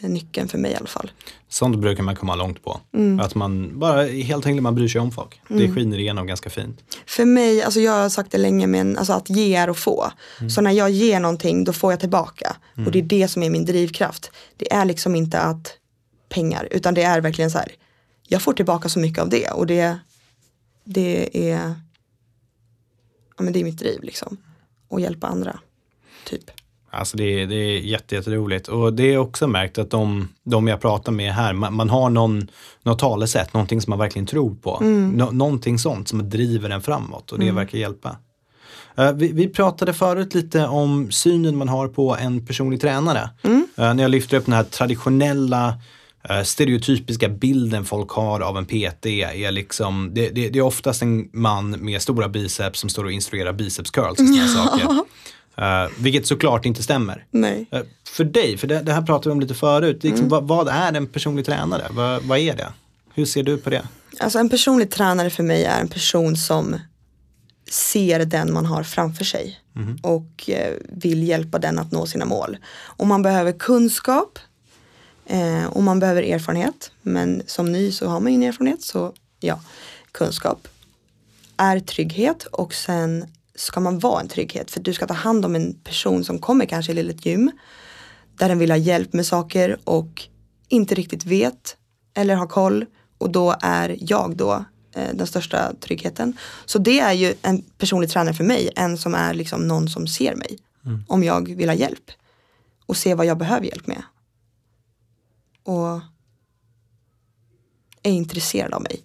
nyckeln 0.00 0.48
för 0.48 0.58
mig 0.58 0.72
i 0.72 0.74
alla 0.74 0.86
fall. 0.86 1.10
Sånt 1.48 1.78
brukar 1.78 2.02
man 2.02 2.16
komma 2.16 2.34
långt 2.34 2.64
på. 2.64 2.80
Mm. 2.94 3.20
Att 3.20 3.34
man 3.34 3.78
bara 3.78 4.02
helt 4.04 4.46
enkelt 4.46 4.62
man 4.62 4.74
bryr 4.74 4.88
sig 4.88 5.00
om 5.00 5.12
folk. 5.12 5.40
Det 5.48 5.72
skiner 5.72 5.98
igenom 5.98 6.26
ganska 6.26 6.50
fint. 6.50 6.96
För 7.06 7.24
mig, 7.24 7.62
alltså 7.62 7.80
jag 7.80 7.92
har 7.92 8.08
sagt 8.08 8.32
det 8.32 8.38
länge 8.38 8.66
men 8.66 8.98
alltså 8.98 9.12
att 9.12 9.30
ge 9.30 9.54
är 9.54 9.68
att 9.68 9.78
få. 9.78 10.12
Så 10.50 10.60
när 10.60 10.70
jag 10.70 10.90
ger 10.90 11.20
någonting 11.20 11.64
då 11.64 11.72
får 11.72 11.92
jag 11.92 12.00
tillbaka. 12.00 12.56
Och 12.86 12.92
det 12.92 12.98
är 12.98 13.02
det 13.02 13.28
som 13.28 13.42
är 13.42 13.50
min 13.50 13.64
drivkraft. 13.64 14.30
Det 14.56 14.72
är 14.72 14.84
liksom 14.84 15.14
inte 15.14 15.40
att 15.40 15.74
pengar 16.28 16.68
utan 16.70 16.94
det 16.94 17.02
är 17.02 17.20
verkligen 17.20 17.50
så 17.50 17.58
här. 17.58 17.72
Jag 18.28 18.42
får 18.42 18.52
tillbaka 18.52 18.88
så 18.88 18.98
mycket 18.98 19.22
av 19.22 19.28
det 19.28 19.50
och 19.50 19.66
det, 19.66 19.98
det 20.84 21.38
är 21.50 21.74
ja, 23.36 23.42
men 23.44 23.52
det 23.52 23.60
är 23.60 23.64
mitt 23.64 23.78
driv 23.78 24.02
liksom. 24.02 24.36
Och 24.88 25.00
hjälpa 25.00 25.26
andra. 25.26 25.58
Typ. 26.24 26.50
Alltså 26.90 27.16
det, 27.16 27.24
är- 27.42 27.46
det 27.46 27.54
är 27.54 27.78
jätte, 27.80 28.14
jätteroligt. 28.14 28.68
Och 28.68 28.92
det 28.92 29.12
är 29.14 29.18
också 29.18 29.46
märkt 29.46 29.78
att 29.78 29.90
de, 29.90 30.28
de 30.44 30.68
jag 30.68 30.80
pratar 30.80 31.12
med 31.12 31.32
här, 31.34 31.52
man, 31.52 31.74
man 31.74 31.90
har 31.90 32.10
någon, 32.10 32.48
något 32.82 32.98
talesätt, 32.98 33.54
någonting 33.54 33.80
som 33.80 33.90
man 33.90 33.98
verkligen 33.98 34.26
tror 34.26 34.54
på. 34.54 34.78
Nå, 35.16 35.30
någonting 35.30 35.78
sånt 35.78 36.08
som 36.08 36.30
driver 36.30 36.70
en 36.70 36.82
framåt 36.82 37.32
och 37.32 37.38
det 37.38 37.50
verkar 37.52 37.78
hjälpa. 37.78 38.16
Eh, 38.96 39.12
vi, 39.12 39.32
vi 39.32 39.48
pratade 39.48 39.94
förut 39.94 40.34
lite 40.34 40.66
om 40.66 41.10
synen 41.10 41.56
man 41.56 41.68
har 41.68 41.88
på 41.88 42.16
en 42.16 42.46
personlig 42.46 42.80
tränare. 42.80 43.30
Eh, 43.76 43.94
när 43.94 44.02
jag 44.02 44.10
lyfter 44.10 44.36
upp 44.36 44.44
den 44.44 44.54
här 44.54 44.64
traditionella 44.64 45.74
eh, 46.28 46.42
stereotypiska 46.42 47.28
bilden 47.28 47.84
folk 47.84 48.10
har 48.10 48.40
av 48.40 48.58
en 48.58 48.66
PT 48.66 49.06
är 49.06 49.52
liksom, 49.52 50.10
det, 50.14 50.28
det, 50.28 50.48
det 50.48 50.58
är 50.58 50.62
oftast 50.62 51.02
en 51.02 51.28
man 51.32 51.70
med 51.70 52.02
stora 52.02 52.28
biceps 52.28 52.80
som 52.80 52.90
står 52.90 53.04
och 53.04 53.12
instruerar 53.12 53.52
biceps 53.52 53.90
curls 53.90 54.18
och 54.20 54.26
sådana 54.26 54.48
saker. 54.78 55.04
Eh, 55.58 55.90
vilket 55.98 56.26
såklart 56.26 56.64
inte 56.64 56.82
stämmer. 56.82 57.24
Nej. 57.30 57.66
Eh, 57.70 57.80
för 58.08 58.24
dig, 58.24 58.56
för 58.56 58.66
det, 58.66 58.82
det 58.82 58.92
här 58.92 59.02
pratade 59.02 59.28
vi 59.28 59.32
om 59.32 59.40
lite 59.40 59.54
förut, 59.54 60.04
liksom, 60.04 60.28
vad, 60.28 60.48
vad 60.48 60.68
är 60.68 60.92
en 60.92 61.06
personlig 61.06 61.46
tränare? 61.46 61.86
Vad, 61.90 62.22
vad 62.22 62.38
är 62.38 62.56
det? 62.56 62.72
Hur 63.14 63.24
ser 63.24 63.42
du 63.42 63.58
på 63.58 63.70
det? 63.70 63.82
Alltså 64.20 64.38
en 64.38 64.48
personlig 64.48 64.90
tränare 64.90 65.30
för 65.30 65.42
mig 65.42 65.64
är 65.64 65.80
en 65.80 65.88
person 65.88 66.36
som 66.36 66.76
ser 67.70 68.24
den 68.24 68.52
man 68.52 68.66
har 68.66 68.82
framför 68.82 69.24
sig 69.24 69.60
och 70.02 70.50
eh, 70.50 70.74
vill 70.88 71.28
hjälpa 71.28 71.58
den 71.58 71.78
att 71.78 71.92
nå 71.92 72.06
sina 72.06 72.24
mål. 72.24 72.56
Och 72.80 73.06
man 73.06 73.22
behöver 73.22 73.52
kunskap 73.52 74.38
eh, 75.26 75.64
och 75.64 75.82
man 75.82 76.00
behöver 76.00 76.22
erfarenhet. 76.22 76.90
Men 77.02 77.42
som 77.46 77.72
ny 77.72 77.92
så 77.92 78.08
har 78.08 78.20
man 78.20 78.28
ingen 78.28 78.48
erfarenhet 78.48 78.82
så 78.82 79.12
ja, 79.40 79.60
kunskap 80.12 80.68
är 81.56 81.80
trygghet 81.80 82.44
och 82.44 82.74
sen 82.74 83.26
ska 83.58 83.80
man 83.80 83.98
vara 83.98 84.20
en 84.20 84.28
trygghet 84.28 84.70
för 84.70 84.80
du 84.80 84.92
ska 84.94 85.06
ta 85.06 85.14
hand 85.14 85.44
om 85.44 85.54
en 85.54 85.74
person 85.74 86.24
som 86.24 86.38
kommer 86.38 86.66
kanske 86.66 86.94
till 86.94 87.10
ett 87.10 87.26
gym 87.26 87.50
där 88.38 88.48
den 88.48 88.58
vill 88.58 88.70
ha 88.70 88.76
hjälp 88.76 89.12
med 89.12 89.26
saker 89.26 89.78
och 89.84 90.22
inte 90.68 90.94
riktigt 90.94 91.24
vet 91.24 91.76
eller 92.14 92.34
har 92.34 92.46
koll 92.46 92.86
och 93.18 93.30
då 93.30 93.56
är 93.60 93.96
jag 94.00 94.36
då 94.36 94.64
eh, 94.94 95.14
den 95.14 95.26
största 95.26 95.74
tryggheten. 95.80 96.36
Så 96.64 96.78
det 96.78 97.00
är 97.00 97.12
ju 97.12 97.34
en 97.42 97.62
personlig 97.62 98.10
tränare 98.10 98.34
för 98.34 98.44
mig, 98.44 98.70
en 98.76 98.98
som 98.98 99.14
är 99.14 99.34
liksom 99.34 99.68
någon 99.68 99.88
som 99.88 100.06
ser 100.06 100.34
mig 100.34 100.58
om 101.08 101.24
jag 101.24 101.56
vill 101.56 101.68
ha 101.68 101.76
hjälp 101.76 102.10
och 102.86 102.96
se 102.96 103.14
vad 103.14 103.26
jag 103.26 103.38
behöver 103.38 103.66
hjälp 103.66 103.86
med. 103.86 104.02
Och 105.62 106.00
är 108.02 108.12
intresserad 108.12 108.74
av 108.74 108.82
mig 108.82 109.02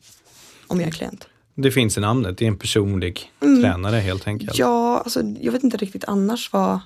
om 0.68 0.80
jag 0.80 0.88
är 0.88 0.92
klient. 0.92 1.28
Det 1.56 1.72
finns 1.72 1.98
i 1.98 2.02
namnet, 2.02 2.38
det 2.38 2.46
är 2.46 2.48
en 2.48 2.58
personlig 2.58 3.32
tränare 3.40 3.96
helt 3.96 4.28
enkelt. 4.28 4.58
Ja, 4.58 4.98
alltså 4.98 5.22
jag 5.42 5.52
vet 5.52 5.64
inte 5.64 5.78
riktigt 5.78 6.04
annars 6.04 6.54
vad 6.54 6.80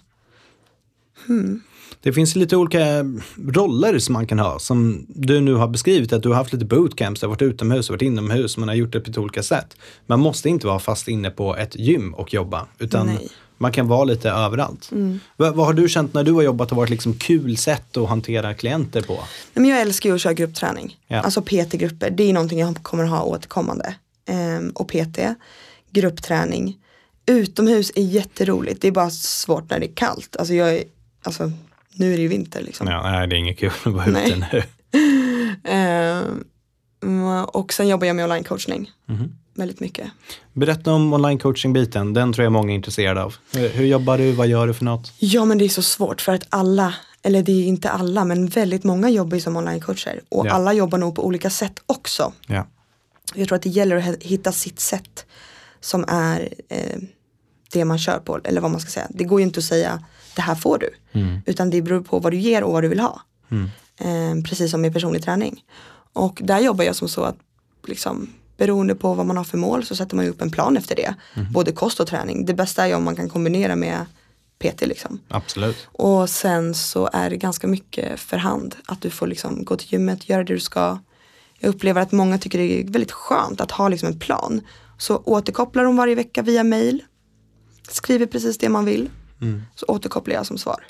Det 2.02 2.14
finns 2.14 2.36
lite 2.36 2.58
olika 2.58 2.80
roller 3.48 4.00
som 4.00 4.14
man 4.14 4.28
kan 4.28 4.40
ha. 4.40 4.60
Som 4.60 5.06
du 5.10 5.42
nu 5.42 5.54
har 5.54 5.68
beskrivit 5.68 6.14
att 6.14 6.24
du 6.24 6.30
har 6.30 6.36
haft 6.36 6.54
lite 6.54 6.66
bootcamps, 6.66 7.20
du 7.22 7.28
har 7.28 7.30
varit 7.30 7.42
utomhus 7.42 7.90
varit 7.90 8.02
inomhus, 8.02 8.58
man 8.58 8.70
har 8.70 8.76
gjort 8.76 8.92
det 8.92 9.00
på 9.00 9.22
olika 9.22 9.44
sätt. 9.44 9.78
Man 10.06 10.20
måste 10.20 10.50
inte 10.50 10.68
vara 10.68 10.80
fast 10.80 11.08
inne 11.08 11.30
på 11.30 11.56
ett 11.56 11.76
gym 11.76 12.14
och 12.14 12.34
jobba, 12.34 12.66
utan 12.80 13.06
Nej. 13.08 13.30
man 13.58 13.72
kan 13.72 13.88
vara 13.88 14.04
lite 14.04 14.30
överallt. 14.30 14.90
Vad, 15.38 15.56
vad 15.56 15.66
har 15.66 15.74
du 15.74 15.90
känt 15.90 16.14
när 16.14 16.24
du 16.24 16.32
har 16.32 16.42
jobbat 16.42 16.72
och 16.72 16.78
varit 16.78 16.90
liksom 16.90 17.14
kul 17.14 17.58
sätt 17.58 17.98
att 17.98 18.10
hantera 18.10 18.54
klienter 18.54 19.02
på? 19.02 19.14
Nej, 19.14 19.24
Men 19.54 19.66
jag 19.66 19.82
älskar 19.82 20.10
ju 20.10 20.16
att 20.16 20.22
köra 20.22 20.34
gruppträning. 20.34 20.98
Ja. 21.08 21.22
Alltså 21.22 21.42
PT-grupper, 21.42 22.10
det 22.10 22.24
är 22.24 22.34
någonting 22.34 22.60
jag 22.60 22.84
kommer 22.84 23.04
ha 23.04 23.24
återkommande. 23.24 23.96
Ehm, 24.28 24.70
och 24.70 24.88
PT, 24.88 25.20
gruppträning. 25.92 26.78
Utomhus 27.26 27.92
är 27.96 28.02
jätteroligt, 28.04 28.82
det 28.82 28.88
är 28.88 28.92
bara 28.92 29.10
svårt 29.10 29.70
när 29.70 29.80
det 29.80 29.86
är 29.86 29.96
kallt. 29.96 30.36
Alltså 30.36 30.54
jag 30.54 30.76
är, 30.76 30.84
alltså 31.24 31.52
nu 31.94 32.14
är 32.14 32.18
det 32.18 32.22
ju 32.22 32.28
vinter 32.28 32.62
liksom. 32.62 32.88
Ja, 32.88 33.12
nej, 33.12 33.28
det 33.28 33.36
är 33.36 33.38
inget 33.38 33.58
kul 33.60 33.72
att 33.84 33.94
vara 33.94 34.06
Nej. 34.06 34.28
ute 34.32 34.48
nu. 34.54 34.64
Mm, 37.04 37.46
och 37.54 37.74
sen 37.74 37.88
jobbar 37.88 38.08
jag 38.08 38.16
med 38.16 38.26
online-coachning. 38.26 38.92
Mhm. 39.06 39.32
Väldigt 39.56 39.80
mycket. 39.80 40.08
Berätta 40.54 40.94
om 40.94 41.14
online 41.14 41.40
coaching-biten, 41.40 42.14
den 42.14 42.34
tror 42.34 42.44
jag 42.44 42.52
många 42.52 42.72
är 42.72 42.76
intresserade 42.76 43.24
av. 43.24 43.36
Hur, 43.54 43.86
jobbar 43.86 44.18
du, 44.18 44.32
vad 44.32 44.48
gör 44.48 44.68
du 44.68 44.74
för 44.74 44.86
något? 44.86 45.14
Ja 45.20 45.46
men 45.46 45.58
det 45.58 45.66
är 45.66 45.70
så 45.70 45.82
svårt 45.82 46.22
för 46.22 46.34
att 46.34 46.46
alla, 46.50 46.94
eller 47.24 47.44
det 47.44 47.52
är 47.52 47.66
inte 47.68 47.90
alla 47.90 48.26
men 48.26 48.48
väldigt 48.48 48.84
många 48.84 49.10
jobbar 49.10 49.36
ju 49.36 49.42
som 49.42 49.58
online-coacher. 49.58 50.20
Och 50.30 50.48
Ja. 50.48 50.52
alla 50.52 50.74
jobbar 50.74 50.98
nog 50.98 51.16
på 51.16 51.26
olika 51.26 51.50
sätt 51.50 51.80
också. 51.86 52.34
Ja. 52.48 52.68
Jag 53.34 53.48
tror 53.48 53.56
att 53.56 53.62
det 53.62 53.70
gäller 53.70 53.96
att 53.96 54.24
hitta 54.24 54.52
sitt 54.52 54.80
sätt 54.80 55.26
som 55.80 56.06
är 56.08 56.50
eh, 56.70 57.00
det 57.72 57.86
man 57.86 58.00
kör 58.00 58.20
på. 58.20 58.40
Eller 58.44 58.62
vad 58.62 58.72
man 58.72 58.80
ska 58.80 58.90
säga. 58.92 59.08
Det 59.10 59.24
går 59.24 59.40
ju 59.40 59.46
inte 59.46 59.60
att 59.60 59.64
säga 59.64 60.04
det 60.36 60.42
här 60.42 60.56
får 60.56 60.78
du. 60.78 60.90
Utan 61.46 61.70
det 61.70 61.82
beror 61.82 62.02
på 62.02 62.20
vad 62.20 62.34
du 62.34 62.38
ger 62.38 62.64
och 62.64 62.74
vad 62.74 62.84
du 62.84 62.88
vill 62.88 63.00
ha. 63.00 63.22
Eh, 64.00 64.42
precis 64.46 64.72
som 64.72 64.82
med 64.82 64.94
personlig 64.94 65.24
träning. 65.24 65.64
Och 66.14 66.40
där 66.44 66.60
jobbar 66.60 66.84
jag 66.84 66.96
som 66.96 67.10
så 67.10 67.24
att 67.24 67.38
liksom, 67.88 68.30
beroende 68.58 68.96
på 68.96 69.14
vad 69.14 69.26
man 69.26 69.38
har 69.38 69.44
för 69.44 69.58
mål 69.58 69.86
så 69.86 69.96
sätter 69.96 70.16
man 70.16 70.26
ju 70.26 70.32
upp 70.32 70.42
en 70.42 70.52
plan 70.52 70.78
efter 70.78 70.96
det. 70.96 71.16
Både 71.52 71.72
kost 71.72 72.00
och 72.00 72.08
träning. 72.08 72.46
Det 72.46 72.54
bästa 72.54 72.84
är 72.84 72.88
ju 72.88 72.96
om 72.96 73.04
man 73.04 73.16
kan 73.16 73.30
kombinera 73.30 73.76
med 73.76 74.06
PT 74.60 74.82
liksom. 74.88 75.20
Absolut. 75.28 75.88
Och 75.92 76.30
sen 76.30 76.74
så 76.76 77.10
är 77.14 77.30
det 77.30 77.38
ganska 77.38 77.68
mycket 77.68 78.20
för 78.20 78.38
hand. 78.38 78.76
Att 78.86 79.02
du 79.02 79.10
får 79.10 79.28
liksom 79.28 79.66
gå 79.66 79.76
till 79.76 79.94
gymmet, 79.94 80.30
göra 80.30 80.44
det 80.44 80.54
du 80.54 80.60
ska. 80.60 81.00
Jag 81.60 81.70
upplever 81.70 82.02
att 82.02 82.12
många 82.12 82.38
tycker 82.38 82.58
det 82.58 82.80
är 82.80 82.84
väldigt 82.84 83.12
skönt 83.12 83.62
att 83.62 83.72
ha 83.72 83.90
liksom 83.90 84.10
en 84.10 84.20
plan. 84.20 84.62
Så 84.98 85.18
återkopplar 85.18 85.84
de 85.84 85.96
varje 85.96 86.16
vecka 86.16 86.42
via 86.42 86.64
mail. 86.64 87.04
Skriver 87.90 88.26
precis 88.26 88.58
det 88.58 88.70
man 88.70 88.86
vill. 88.86 89.10
Så 89.76 89.86
återkopplar 89.88 90.36
jag 90.36 90.46
som 90.46 90.58
svar. 90.58 90.86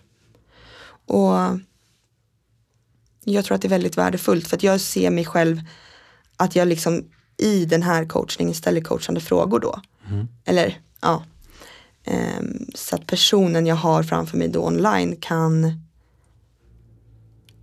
Och 1.05 1.59
jag 3.23 3.45
tror 3.45 3.55
att 3.55 3.61
det 3.61 3.67
är 3.67 3.69
väldigt 3.69 3.97
värdefullt 3.97 4.47
för 4.47 4.55
att 4.55 4.63
jag 4.63 4.81
ser 4.81 5.09
mig 5.09 5.25
själv 5.25 5.61
att 6.37 6.55
jag 6.55 6.67
liksom 6.67 7.03
i 7.37 7.65
den 7.65 7.83
här 7.83 8.05
coachningen 8.05 8.53
ställer 8.53 8.81
coachande 8.81 9.21
frågor 9.21 9.59
då. 9.59 9.81
Eller 10.45 10.81
ja, 11.01 11.23
Ehm, 12.07 12.65
så 12.75 12.95
att 12.95 13.07
personen 13.07 13.65
jag 13.65 13.75
har 13.75 14.03
framför 14.03 14.37
mig 14.37 14.47
då 14.47 14.65
online 14.65 15.15
kan 15.15 15.81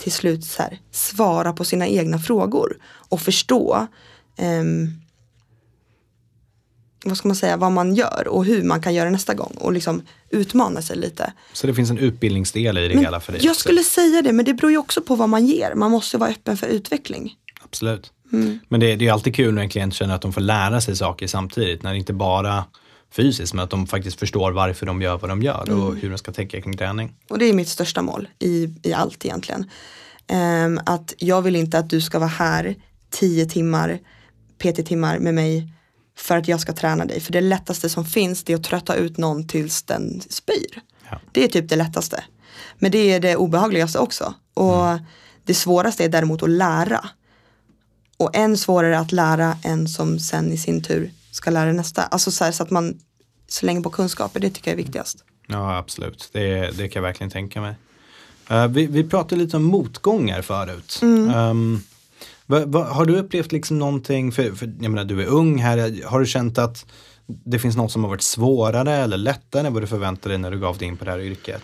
till 0.05 0.13
slut 0.13 0.45
så 0.45 0.63
här, 0.63 0.79
svara 0.91 1.53
på 1.53 1.65
sina 1.65 1.87
egna 1.87 2.19
frågor 2.19 2.77
och 3.09 3.21
förstå 3.21 3.87
ehm, 4.37 4.89
vad 7.05 7.17
ska 7.17 7.29
man 7.29 7.37
säga, 7.37 7.57
vad 7.57 7.73
man 7.73 7.95
gör 7.95 8.29
och 8.29 8.45
hur 8.45 8.63
man 8.63 8.83
kan 8.83 8.95
göra 8.95 9.11
nästa 9.11 9.35
gång 9.35 9.53
och 9.61 9.73
liksom 9.73 10.03
utmana 10.31 10.83
sig 10.83 10.97
lite. 10.97 11.33
Så 11.53 11.67
det 11.67 11.75
finns 11.75 11.91
en 11.91 11.99
utbildningsdel 11.99 12.79
i 12.79 12.89
det 12.89 12.95
Men 12.95 13.05
hela 13.05 13.21
för 13.21 13.33
dig 13.33 13.45
jag 13.45 13.51
också. 13.51 13.61
skulle 13.61 13.83
säga 13.83 14.23
det, 14.23 14.33
men 14.33 14.45
det 14.45 14.55
beror 14.55 14.71
ju 14.71 14.79
också 14.79 15.01
på 15.03 15.17
vad 15.17 15.29
man 15.29 15.47
ger. 15.47 15.75
Man 15.75 15.91
måste 15.91 16.19
vara 16.19 16.31
öppen 16.31 16.57
för 16.57 16.67
utveckling. 16.67 17.35
Absolut. 17.65 18.13
Mm. 18.33 18.59
Men 18.69 18.81
det, 18.81 18.97
det 18.97 19.07
är 19.09 19.13
alltid 19.13 19.35
kul 19.35 19.55
när 19.55 19.63
en 19.63 19.69
klient 19.69 19.95
känner 19.95 20.15
att 20.15 20.23
de 20.23 20.33
får 20.33 20.41
lära 20.41 20.81
sig 20.81 20.97
saker 20.97 21.27
samtidigt. 21.27 21.83
När 21.83 21.93
det 21.93 21.99
inte 21.99 22.13
bara 22.13 22.65
fysiskt, 23.17 23.55
men 23.55 23.65
att 23.65 23.71
de 23.71 23.87
faktiskt 23.87 24.19
förstår 24.19 24.53
varför 24.53 24.87
de 24.87 25.03
gör 25.03 25.19
vad 25.19 25.31
de 25.31 25.43
gör 25.43 25.65
Mm. 25.69 25.83
och 25.83 25.97
hur 25.97 26.11
de 26.11 26.19
ska 26.19 26.33
tänka 26.33 26.61
kring 26.61 26.77
träning. 26.77 27.15
Och 27.31 27.39
det 27.39 27.45
är 27.45 27.53
mitt 27.53 27.69
största 27.69 28.03
mål 28.03 28.29
i, 28.39 28.69
i 28.83 28.93
allt 28.93 29.25
egentligen. 29.25 29.71
Ehm, 30.27 30.81
att 30.87 31.15
jag 31.19 31.43
vill 31.43 31.57
inte 31.57 31.79
att 31.79 31.91
du 31.91 32.01
ska 32.01 32.19
vara 32.19 32.29
här 32.29 32.77
10 33.11 33.47
timmar, 33.47 33.99
PT-timmar 34.59 35.19
med 35.19 35.35
mig 35.35 35.73
för 36.17 36.37
att 36.37 36.49
jag 36.49 36.61
ska 36.61 36.73
träna 36.73 37.05
dig. 37.05 37.21
För 37.21 37.33
det 37.33 37.41
lättaste 37.41 37.89
som 37.89 38.05
finns 38.05 38.45
det 38.45 38.53
är 38.53 38.57
att 38.57 38.65
trötta 38.65 38.95
ut 38.95 39.17
någon 39.17 39.47
tills 39.47 39.83
den 39.83 40.21
spyr. 40.21 40.81
Ja. 41.11 41.21
Det 41.33 41.45
är 41.45 41.49
typ 41.49 41.69
det 41.69 41.77
lättaste. 41.77 42.25
Men 42.79 42.91
det 42.91 42.99
är 42.99 43.21
det 43.21 43.37
obehagligaste 43.37 43.99
också. 43.99 44.35
Och 44.55 44.99
det 45.45 45.55
svåraste 45.55 46.05
är 46.05 46.09
däremot 46.09 46.43
att 46.43 46.51
lära. 46.51 47.09
Och 48.17 48.37
än 48.37 48.57
svårare 48.57 48.99
att 48.99 49.13
lära 49.13 49.59
än 49.65 49.89
som 49.89 50.19
sen 50.19 50.53
i 50.53 50.57
sin 50.57 50.83
tur 50.83 51.11
ska 51.35 51.51
lära 51.51 51.73
nästa. 51.73 52.03
Alltså 52.03 52.31
så, 52.31 52.45
här, 52.45 52.53
så 52.53 52.63
att 52.63 52.71
man 52.71 52.99
slänger 53.49 53.81
på 53.81 53.91
kunskaper, 53.91 54.41
det 54.41 54.51
tycker 54.51 54.71
jag 54.71 54.73
är 54.81 54.83
viktigast. 54.85 55.25
Ja, 55.47 55.77
absolut. 55.77 56.31
Det, 56.33 56.71
det 56.79 56.89
kan 56.89 57.03
jag 57.03 57.09
verkligen 57.09 57.31
tänka 57.31 57.61
mig. 57.61 57.75
Eh, 58.51 58.67
vi, 58.67 58.87
vi 58.87 59.05
pratade 59.05 59.43
lite 59.43 59.57
om 59.57 59.63
motgångar 59.65 60.43
förut. 60.43 60.99
Mm. 61.03 61.35
Um, 61.35 61.83
vad- 62.47 62.73
vad- 62.73 62.87
har 62.87 63.05
du 63.07 63.17
upplevt 63.17 63.53
liksom 63.53 63.79
någonting, 63.79 64.33
för, 64.33 64.53
för 64.53 64.67
jag 64.81 64.91
menar 64.91 65.05
du 65.05 65.23
är 65.23 65.27
ung 65.27 65.59
här, 65.59 66.07
har 66.07 66.21
du 66.21 66.27
känt 66.27 66.59
att 66.59 66.87
det 67.27 67.59
finns 67.59 67.77
något 67.77 67.93
som 67.93 68.03
har 68.05 68.11
varit 68.11 68.23
svårare 68.23 68.93
eller 68.97 69.17
lättare 69.17 69.67
än 69.67 69.73
vad 69.73 69.83
du 69.83 69.87
förväntade 69.87 70.29
dig 70.35 70.39
när 70.39 70.51
du 70.51 70.59
gav 70.61 70.79
dig 70.79 70.89
in 70.89 70.97
på 70.97 71.05
det 71.05 71.11
här 71.11 71.21
yrket? 71.21 71.63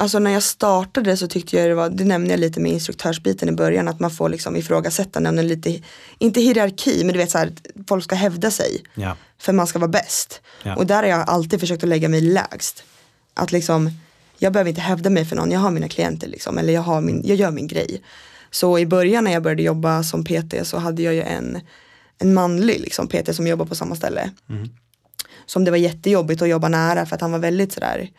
Alltså 0.00 0.18
när 0.18 0.30
jag 0.30 0.42
startade 0.42 1.16
så 1.16 1.26
tyckte 1.26 1.56
jag 1.56 1.70
det 1.70 1.74
var, 1.74 1.88
det 1.88 2.04
nämnde 2.04 2.30
jag 2.30 2.40
lite 2.40 2.60
med 2.60 2.72
instruktörsbiten 2.72 3.48
i 3.48 3.52
början, 3.52 3.88
att 3.88 4.00
man 4.00 4.10
får 4.10 4.28
liksom 4.28 4.56
ifrågasätta 4.56 5.20
någon 5.20 5.46
lite, 5.46 5.80
inte 6.18 6.40
hierarki, 6.40 7.04
men 7.04 7.12
du 7.12 7.18
vet 7.18 7.30
så 7.30 7.38
här, 7.38 7.46
att 7.46 7.88
folk 7.88 8.04
ska 8.04 8.14
hävda 8.14 8.50
sig. 8.50 8.84
Ja. 8.94 9.16
För 9.38 9.52
man 9.52 9.66
ska 9.66 9.78
vara 9.78 9.90
bäst. 9.90 10.40
Ja. 10.62 10.76
Och 10.76 10.86
där 10.86 10.96
har 10.96 11.04
jag 11.04 11.30
alltid 11.30 11.60
försökt 11.60 11.82
att 11.82 11.88
lägga 11.88 12.08
mig 12.08 12.20
lägst. 12.20 12.84
Att 13.34 13.52
liksom, 13.52 13.90
jag 14.38 14.52
behöver 14.52 14.68
inte 14.68 14.80
hävda 14.80 15.10
mig 15.10 15.24
för 15.24 15.36
någon, 15.36 15.50
jag 15.50 15.60
har 15.60 15.70
mina 15.70 15.88
klienter 15.88 16.28
liksom, 16.28 16.58
eller 16.58 16.72
jag, 16.72 16.82
har 16.82 17.00
min, 17.00 17.22
jag 17.24 17.36
gör 17.36 17.50
min 17.50 17.66
grej. 17.66 18.02
Så 18.50 18.78
i 18.78 18.86
början 18.86 19.24
när 19.24 19.32
jag 19.32 19.42
började 19.42 19.62
jobba 19.62 20.02
som 20.02 20.24
PT 20.24 20.54
så 20.62 20.78
hade 20.78 21.02
jag 21.02 21.14
ju 21.14 21.22
en, 21.22 21.60
en 22.18 22.34
manlig 22.34 22.80
liksom, 22.80 23.08
PT 23.08 23.34
som 23.36 23.46
jobbar 23.46 23.66
på 23.66 23.74
samma 23.74 23.96
ställe. 23.96 24.30
Som 25.46 25.64
det 25.64 25.70
var 25.70 25.78
jättejobbigt 25.78 26.42
att 26.42 26.48
jobba 26.48 26.68
nära 26.68 27.06
för 27.06 27.14
att 27.14 27.20
han 27.20 27.32
var 27.32 27.38
väldigt 27.38 27.72
sådär, 27.72 28.10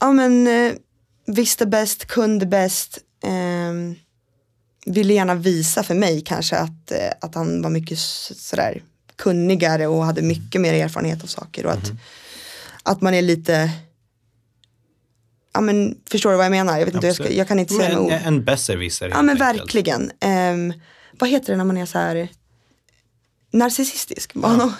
ja 0.00 0.12
men 0.12 0.46
eh, 0.46 0.72
visste 1.26 1.66
bäst, 1.66 2.06
kunde 2.06 2.46
bäst. 2.46 2.98
ehm, 3.24 3.94
ville 4.86 5.14
gärna 5.14 5.34
visa 5.34 5.82
för 5.82 5.94
mig 5.94 6.20
kanske 6.20 6.56
att, 6.56 6.90
eh, 6.90 7.10
att 7.20 7.34
han 7.34 7.62
var 7.62 7.70
mycket 7.70 7.98
sådär 7.98 8.82
kunnigare 9.16 9.86
och 9.86 10.04
hade 10.04 10.22
mycket 10.22 10.60
mer 10.60 10.74
erfarenhet 10.74 11.22
av 11.22 11.26
saker 11.26 11.66
och 11.66 11.72
att, 11.72 11.92
att 12.82 13.00
man 13.00 13.14
är 13.14 13.22
lite 13.22 13.70
Ja 15.52 15.60
men 15.60 15.98
förstår 16.10 16.30
du 16.30 16.36
vad 16.36 16.46
jag 16.46 16.50
menar? 16.50 16.78
Jag 16.78 16.84
vet 16.86 16.94
inte, 16.94 17.06
jag, 17.06 17.16
ska, 17.16 17.32
jag 17.32 17.48
kan 17.48 17.58
inte 17.58 17.74
säga 17.74 17.88
med 17.88 17.96
Men 17.96 18.04
ord. 18.06 18.12
en, 18.12 18.22
en 18.24 18.44
besserwisser 18.44 19.08
Ja 19.08 19.22
men 19.22 19.42
enkelt. 19.42 19.60
verkligen. 19.60 20.10
Ehm, 20.20 20.72
vad 21.18 21.30
heter 21.30 21.52
det 21.52 21.56
när 21.56 21.64
man 21.64 21.76
är 21.76 21.86
så 21.86 21.98
här 21.98 22.28
narcissistisk? 23.50 24.32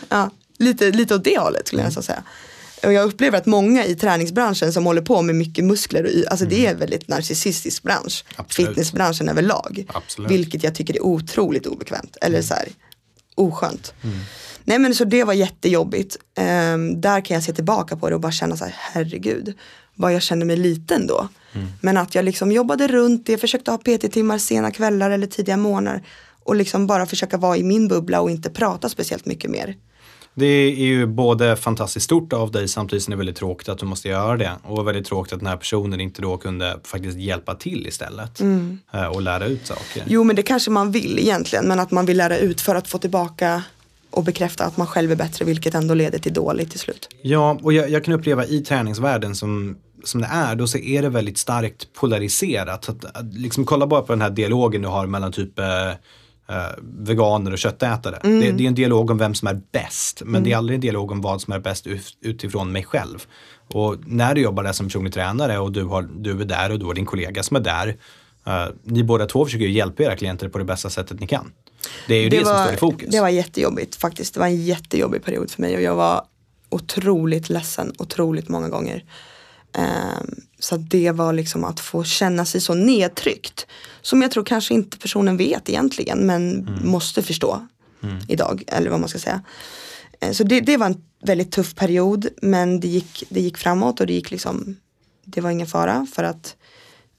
Ja. 0.09 0.31
lite, 0.59 0.91
lite 0.91 1.15
åt 1.15 1.25
det 1.25 1.39
hållet 1.39 1.67
skulle 1.67 1.83
jag 1.83 1.87
nästan 1.87 2.03
säga. 2.03 2.23
Och 2.87 2.93
jag 2.93 3.05
upplever 3.05 3.39
att 3.39 3.47
många 3.47 3.85
i 3.85 3.95
träningsbranschen 3.95 4.73
som 4.73 4.87
håller 4.87 5.03
på 5.03 5.23
med 5.23 5.35
mycket 5.35 5.65
muskler, 5.65 6.05
och 6.05 6.31
alltså 6.31 6.47
det 6.47 6.67
är 6.67 6.71
en 6.71 6.79
väldigt 6.79 7.09
narcissistisk 7.09 7.83
bransch. 7.83 8.25
Absolut. 8.37 8.69
Fitnessbranschen 8.69 9.29
överlag. 9.29 9.85
Absolut. 9.95 10.31
Mm. 10.31 10.39
Vilket 10.39 10.65
jag 10.65 10.75
tycker 10.75 10.95
är 10.95 11.05
otroligt 11.05 11.67
obekvämt. 11.67 12.17
Eller 12.21 12.43
så 12.43 12.55
här, 12.55 12.69
oskönt. 13.35 13.95
Nej 14.65 14.79
men 14.79 14.95
så 14.95 15.05
det 15.05 15.25
var 15.25 15.33
jättejobbigt. 15.33 16.17
Ehm, 16.39 17.01
där 17.01 17.21
kan 17.21 17.35
jag 17.35 17.45
se 17.45 17.53
tillbaka 17.53 17.97
på 17.97 18.09
det 18.09 18.15
och 18.15 18.21
bara 18.21 18.33
känna 18.33 18.57
så 18.57 18.65
här, 18.65 18.75
herregud. 18.77 19.55
Vad 19.95 20.15
jag 20.15 20.23
känner 20.23 20.47
mig 20.47 20.57
liten 20.57 21.07
då. 21.07 21.29
Mm. 21.53 21.67
Men 21.81 21.97
att 21.97 22.15
jag 22.15 22.25
liksom 22.25 22.53
jobbade 22.53 22.89
runt 22.89 23.27
det, 23.27 23.39
försökte 23.39 23.71
ha 23.71 23.79
PT-timmar 23.79 24.39
sena 24.39 24.71
kvällar 24.71 25.11
eller 25.11 25.27
tidiga 25.27 25.57
morgnar. 25.57 26.03
Och 26.45 26.57
liksom 26.57 26.87
bara 26.87 27.07
försöka 27.07 27.37
vara 27.37 27.57
i 27.57 27.63
min 27.63 27.89
bubbla 27.89 28.21
och 28.21 28.31
inte 28.31 28.51
prata 28.51 28.89
speciellt 28.89 29.27
mycket 29.27 29.51
mer. 29.51 29.77
Det 30.37 30.47
är 30.47 30.71
ju 30.85 31.07
både 31.07 31.57
fantastiskt 31.57 32.05
stort 32.05 32.33
av 32.33 32.51
dig 32.51 32.69
samtidigt 32.69 33.03
som 33.03 33.11
det 33.11 33.15
är 33.15 33.19
väldigt 33.19 33.37
tråkigt 33.37 33.69
att 33.69 33.79
du 33.79 33.87
måste 33.87 34.09
göra 34.09 34.37
det. 34.37 34.53
Och 34.63 34.89
väldigt 34.89 35.07
tråkigt 35.07 35.33
att 35.33 35.39
den 35.39 35.47
här 35.49 35.57
personen 35.57 36.01
inte 36.01 36.23
då 36.23 36.37
kunde 36.37 36.79
faktiskt 36.85 37.19
hjälpa 37.19 37.55
till 37.55 37.87
istället. 37.87 38.41
eh, 38.93 39.05
Och 39.07 39.23
lära 39.23 39.47
ut 39.47 39.67
saker. 39.67 39.97
Mm. 40.01 40.09
Jo 40.11 40.25
men 40.25 40.37
det 40.37 40.43
kanske 40.43 40.71
man 40.71 40.91
vill 40.93 41.19
egentligen. 41.19 41.69
Men 41.69 41.81
att 41.81 41.91
man 41.91 42.07
vill 42.07 42.17
lära 42.17 42.39
ut 42.39 42.61
för 42.61 42.75
att 42.75 42.89
få 42.89 42.99
tillbaka 42.99 43.63
och 44.11 44.25
bekräfta 44.25 44.65
att 44.65 44.77
man 44.77 44.87
själv 44.87 45.13
är 45.13 45.17
bättre. 45.17 45.45
Vilket 45.45 45.75
ändå 45.75 45.95
leder 45.95 46.19
till 46.19 46.33
dåligt 46.33 46.71
till 46.71 46.81
slut. 46.81 47.09
Ja, 47.23 47.59
och 47.63 47.73
jag, 47.73 47.91
jag 47.91 48.05
kan 48.05 48.15
uppleva 48.15 48.45
i 48.47 48.61
träningsvärlden 48.61 49.35
som, 49.35 49.77
som 50.05 50.21
det 50.21 50.29
är, 50.33 50.55
då 50.57 50.67
så 50.67 50.79
är 50.79 51.03
det 51.03 51.09
väldigt 51.09 51.39
starkt 51.39 51.93
polariserat. 51.93 52.89
Att, 52.89 53.05
att 53.05 53.35
liksom 53.35 53.65
kolla 53.65 53.87
bara 53.87 54.03
på 54.03 54.13
den 54.13 54.21
här 54.23 54.31
dialogen 54.31 54.83
du 54.83 54.89
har 54.89 55.07
mellan 55.07 55.33
typ 55.33 55.59
eh, 55.59 55.65
eh, 56.49 56.57
veganer 56.83 57.53
och 57.53 57.59
köttätare. 57.59 58.17
Mm. 58.17 58.41
Det, 58.41 58.51
det 58.53 58.65
är 58.65 58.69
en 58.69 58.75
dialog 58.75 59.11
om 59.11 59.19
vem 59.19 59.35
som 59.35 59.49
är 59.49 59.61
bäst. 59.73 60.23
Men 60.25 60.43
det 60.45 60.53
är 60.53 60.57
aldrig 60.57 60.75
en 60.75 60.81
dialog 60.81 61.11
om 61.11 61.21
vad 61.21 61.41
som 61.43 61.53
är 61.53 61.59
bäst 61.59 61.87
ut- 61.87 62.17
utifrån 62.21 62.73
mig 62.73 62.85
själv. 62.85 63.27
Och 63.73 63.97
när 64.07 64.35
du 64.35 64.41
jobbar 64.41 64.63
där 64.63 64.73
som 64.73 64.87
personlig 64.87 65.13
tränare 65.15 65.59
och 65.59 65.73
du, 65.73 65.85
har, 65.85 66.03
du 66.03 66.41
är 66.41 66.45
där 66.45 66.73
och 66.73 66.79
du 66.79 66.85
har 66.87 66.95
din 66.95 67.07
kollega 67.07 67.43
som 67.43 67.57
är 67.57 67.61
där. 67.61 67.97
eh, 68.47 68.67
ni 68.85 69.05
båda 69.05 69.27
två 69.27 69.45
försöker 69.45 69.67
hjälpa 69.67 70.03
era 70.03 70.17
klienter 70.17 70.49
på 70.49 70.59
det 70.59 70.65
bästa 70.65 70.91
sättet 70.91 71.21
ni 71.21 71.27
kan. 71.27 71.53
Det 72.09 72.15
är 72.15 72.23
ju 72.23 72.29
det, 72.29 72.45
som 72.45 72.57
står 72.65 72.75
i 72.75 72.77
fokus. 72.77 73.09
det 73.11 73.21
var 73.21 73.29
jättejobbigt 73.29 73.95
faktiskt. 73.97 74.35
Det 74.35 74.41
var 74.41 74.47
en 74.47 74.65
jättejobbig 74.65 75.25
period 75.25 75.51
för 75.51 75.61
mig 75.63 75.77
och 75.77 75.83
jag 75.83 75.95
var 75.95 76.23
otroligt 76.71 77.49
ledsen 77.49 77.93
otroligt 77.99 78.49
många 78.49 78.69
gånger. 78.69 79.05
Ehm, 79.73 80.34
så 80.65 80.75
att 80.75 80.91
det 80.91 81.11
var 81.11 81.33
liksom 81.33 81.65
att 81.65 81.81
få 81.81 82.05
känna 82.05 82.45
sig 82.45 82.61
så 82.61 82.75
nedtryckt. 82.75 83.67
Som 84.03 84.23
jag 84.23 84.31
tror 84.31 84.45
kanske 84.45 84.75
inte 84.75 84.99
personen 84.99 85.37
vet 85.37 85.69
egentligen 85.69 86.19
men 86.27 86.69
måste 86.85 87.23
förstå 87.23 87.67
idag. 88.29 88.65
Eller 88.67 88.91
vad 88.91 89.01
man 89.01 89.09
ska 89.09 89.19
säga. 89.19 89.43
Eh, 90.21 90.33
Så 90.33 90.45
det, 90.45 90.61
det 90.61 90.77
var 90.77 90.87
en 90.87 91.05
väldigt 91.23 91.53
tuff 91.53 91.75
period 91.75 92.29
men 92.43 92.81
det 92.81 92.89
gick, 92.89 93.25
det 93.29 93.41
gick 93.41 93.59
framåt 93.59 94.01
och 94.01 94.07
det 94.07 94.13
gick 94.13 94.31
liksom 94.31 94.77
Det 95.25 95.41
var 95.41 95.51
ingen 95.51 95.67
fara 95.67 96.07
för 96.15 96.25
att 96.25 96.57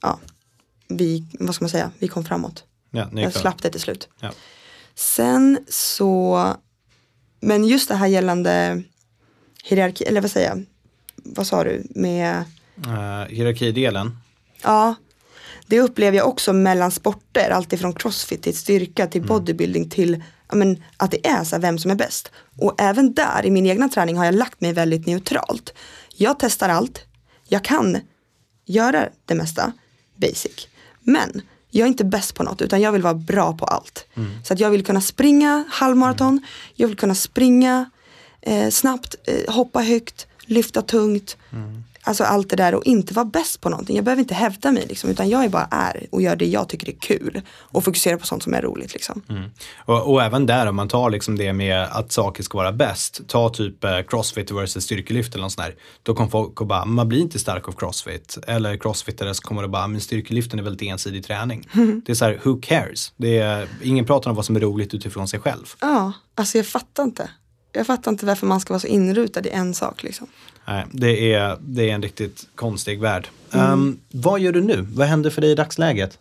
ja, 0.01 0.19
vi, 0.87 1.25
vad 1.39 1.55
ska 1.55 1.63
man 1.65 1.69
säga, 1.69 1.91
vi 1.99 2.07
kom 2.07 2.25
framåt. 2.25 2.63
ja, 2.91 3.09
Jag 3.13 3.33
slapp 3.33 3.61
det 3.61 3.69
till 3.69 3.81
slut. 3.81 4.07
Ja. 4.19 4.31
Sen 4.95 5.57
så, 5.69 6.53
men 7.39 7.65
just 7.65 7.89
det 7.89 7.95
här 7.95 8.07
gällande 8.07 8.83
hierarki, 9.63 10.03
eller 10.03 10.21
vad 10.21 10.31
säger 10.31 10.49
jag, 10.49 10.65
vad 11.15 11.47
sa 11.47 11.63
du, 11.63 11.83
med, 11.89 12.43
Eh, 12.86 13.36
hierarkidelen. 13.36 14.17
ja, 14.63 14.96
det 15.67 15.79
upplever 15.82 16.17
jag 16.17 16.27
också 16.27 16.53
mellan 16.53 16.91
sporter, 16.91 17.50
alltifrån 17.50 17.94
crossfit 17.94 18.41
till 18.44 18.58
styrka 18.58 19.08
till 19.08 19.22
Mm. 19.22 19.27
bodybuilding 19.27 19.89
till 19.89 20.24
men, 20.53 20.84
att 20.98 21.12
det 21.12 21.27
är 21.27 21.44
så 21.44 21.55
här, 21.55 21.62
vem 21.62 21.77
som 21.77 21.91
är 21.91 21.96
bäst. 21.96 22.32
Och 22.60 22.75
även 22.82 23.13
där 23.13 23.46
i 23.46 23.50
min 23.51 23.65
egna 23.65 23.89
träning 23.89 24.17
har 24.17 24.25
jag 24.25 24.36
lagt 24.36 24.62
mig 24.62 24.74
väldigt 24.74 25.05
neutralt. 25.05 25.74
Jag 26.15 26.39
testar 26.39 26.70
allt, 26.70 27.01
jag 27.48 27.63
kan 27.63 27.98
göra 28.65 29.10
det 29.25 29.36
mesta, 29.36 29.72
basic. 30.15 30.67
Men 31.00 31.41
jag 31.70 31.84
är 31.86 31.88
inte 31.88 32.05
bäst 32.05 32.36
på 32.36 32.44
något 32.44 32.62
utan 32.62 32.82
jag 32.82 32.91
vill 32.91 33.01
vara 33.01 33.13
bra 33.13 33.58
på 33.58 33.65
allt. 33.65 34.05
Så 34.44 34.53
att 34.53 34.60
jag 34.60 34.70
vill 34.70 34.86
kunna 34.86 35.01
springa 35.01 35.65
halvmaraton, 35.70 36.41
jag 36.75 36.88
vill 36.88 36.98
kunna 36.98 37.15
springa 37.15 37.89
eh, 38.41 38.70
snabbt, 38.70 39.15
eh, 39.27 39.53
hoppa 39.53 39.82
högt, 39.82 40.27
lyfta 40.46 40.82
tungt. 40.82 41.38
Alltså 42.07 42.24
allt 42.24 42.50
det 42.50 42.55
där 42.55 42.75
och 42.75 42.85
inte 42.85 43.13
vara 43.13 43.25
bäst 43.25 43.62
på 43.62 43.69
någonting. 43.69 43.95
Jag 43.95 44.05
behöver 44.05 44.21
inte 44.21 44.33
hävda 44.33 44.71
mig 44.71 44.85
liksom, 44.89 45.09
utan 45.09 45.29
jag 45.29 45.45
är 45.45 45.50
bara 45.50 45.67
är 45.71 46.07
och 46.12 46.21
gör 46.21 46.35
det 46.35 46.45
jag 46.45 46.69
tycker 46.69 46.89
är 46.89 47.00
kul. 47.00 47.41
Och 47.51 47.83
fokuserar 47.83 48.17
på 48.17 48.25
sånt 48.25 48.43
som 48.43 48.53
är 48.53 48.62
roligt 48.62 48.93
liksom. 48.93 49.21
Och, 49.77 50.12
och 50.13 50.24
även 50.24 50.45
där 50.45 50.67
om 50.67 50.75
man 50.75 50.88
tar 50.88 51.09
liksom 51.09 51.38
det 51.38 51.53
med 51.53 51.83
att 51.83 52.12
saker 52.12 52.43
ska 52.43 52.57
vara 52.57 52.71
bäst. 52.71 53.21
Ta 53.27 53.50
typ 53.50 53.83
eh, 53.83 54.01
crossfit 54.01 54.51
versus 54.51 54.83
styrkelyft 54.83 55.33
eller 55.33 55.43
något 55.43 55.51
sånt 55.51 55.67
där. 55.67 55.75
Då 56.03 56.15
kommer 56.15 56.29
folk 56.29 56.62
och 56.62 56.67
bara, 56.67 56.85
man 56.85 57.09
blir 57.09 57.19
inte 57.19 57.39
stark 57.39 57.67
av 57.67 57.71
crossfit. 57.71 58.38
Eller 58.47 58.77
crossfitare 58.77 59.33
så 59.33 59.41
kommer 59.41 59.62
det 59.62 59.67
bara, 59.67 59.88
men 59.88 60.01
styrkelyften 60.01 60.59
är 60.59 60.63
väldigt 60.63 60.89
ensidig 60.89 61.25
träning. 61.25 61.67
Det 62.05 62.12
är 62.12 62.15
så 62.15 62.25
här, 62.25 62.39
who 62.43 62.59
cares? 62.62 63.13
Det 63.17 63.38
är, 63.38 63.67
ingen 63.83 64.05
pratar 64.05 64.29
om 64.29 64.35
vad 64.35 64.45
som 64.45 64.55
är 64.55 64.59
roligt 64.59 64.93
utifrån 64.93 65.27
sig 65.27 65.39
själv. 65.39 65.74
Ja, 65.79 66.13
alltså 66.35 66.57
jag 66.57 66.67
fattar 66.67 67.03
inte. 67.03 67.29
Jag 67.71 67.88
fattar 67.88 68.12
inte 68.12 68.25
varför 68.25 68.47
man 68.47 68.59
ska 68.59 68.74
vara 68.74 68.79
så 68.79 68.88
inrutad 68.88 69.41
i 69.41 69.50
en 69.50 69.74
sak 69.74 70.03
liksom. 70.03 70.27
Nej, 70.67 70.86
det 70.91 71.34
är, 71.34 71.57
det 71.62 71.89
är 71.89 71.93
en 71.93 72.01
riktigt 72.01 72.48
konstig 72.55 73.00
värld. 73.01 73.27
Ehm, 73.51 74.00
vad 74.12 74.39
gör 74.39 74.51
du 74.51 74.62
nu? 74.62 74.81
Vad 74.93 75.07
händer 75.07 75.29
för 75.29 75.41
dig 75.41 75.51
i 75.51 75.55
dagsläget? 75.55 76.17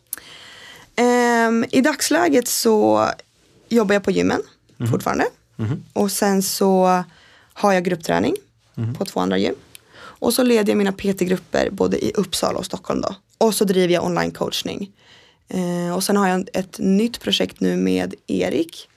Ehm, 0.97 1.65
I 1.71 1.81
dagsläget 1.81 2.49
så 2.49 3.09
jobbar 3.69 3.95
jag 3.95 4.03
på 4.05 4.11
gymmen 4.11 4.41
fortfarande. 4.91 5.25
Och 5.93 6.11
sen 6.13 6.43
så 6.43 7.05
har 7.53 7.73
jag 7.73 7.85
gruppträning 7.85 8.35
på 8.99 9.05
två 9.05 9.21
andra 9.21 9.39
gym. 9.39 9.55
Och 9.97 10.35
så 10.35 10.43
leder 10.43 10.69
jag 10.73 10.77
mina 10.79 10.93
PT-grupper 10.93 11.69
både 11.71 12.05
i 12.05 12.13
Uppsala 12.15 12.59
och 12.59 12.67
Stockholm 12.67 13.01
då. 13.01 13.15
Och 13.39 13.55
så 13.55 13.65
driver 13.65 13.95
jag 13.95 14.05
online 14.05 14.31
coachning. 14.31 14.91
Eh, 15.49 15.95
och 15.97 16.05
sen 16.05 16.17
har 16.17 16.29
jag 16.29 16.49
ett 16.53 16.79
nytt 16.79 17.21
projekt 17.21 17.61
nu 17.61 17.77
med 17.77 18.15
Erik. 18.27 18.89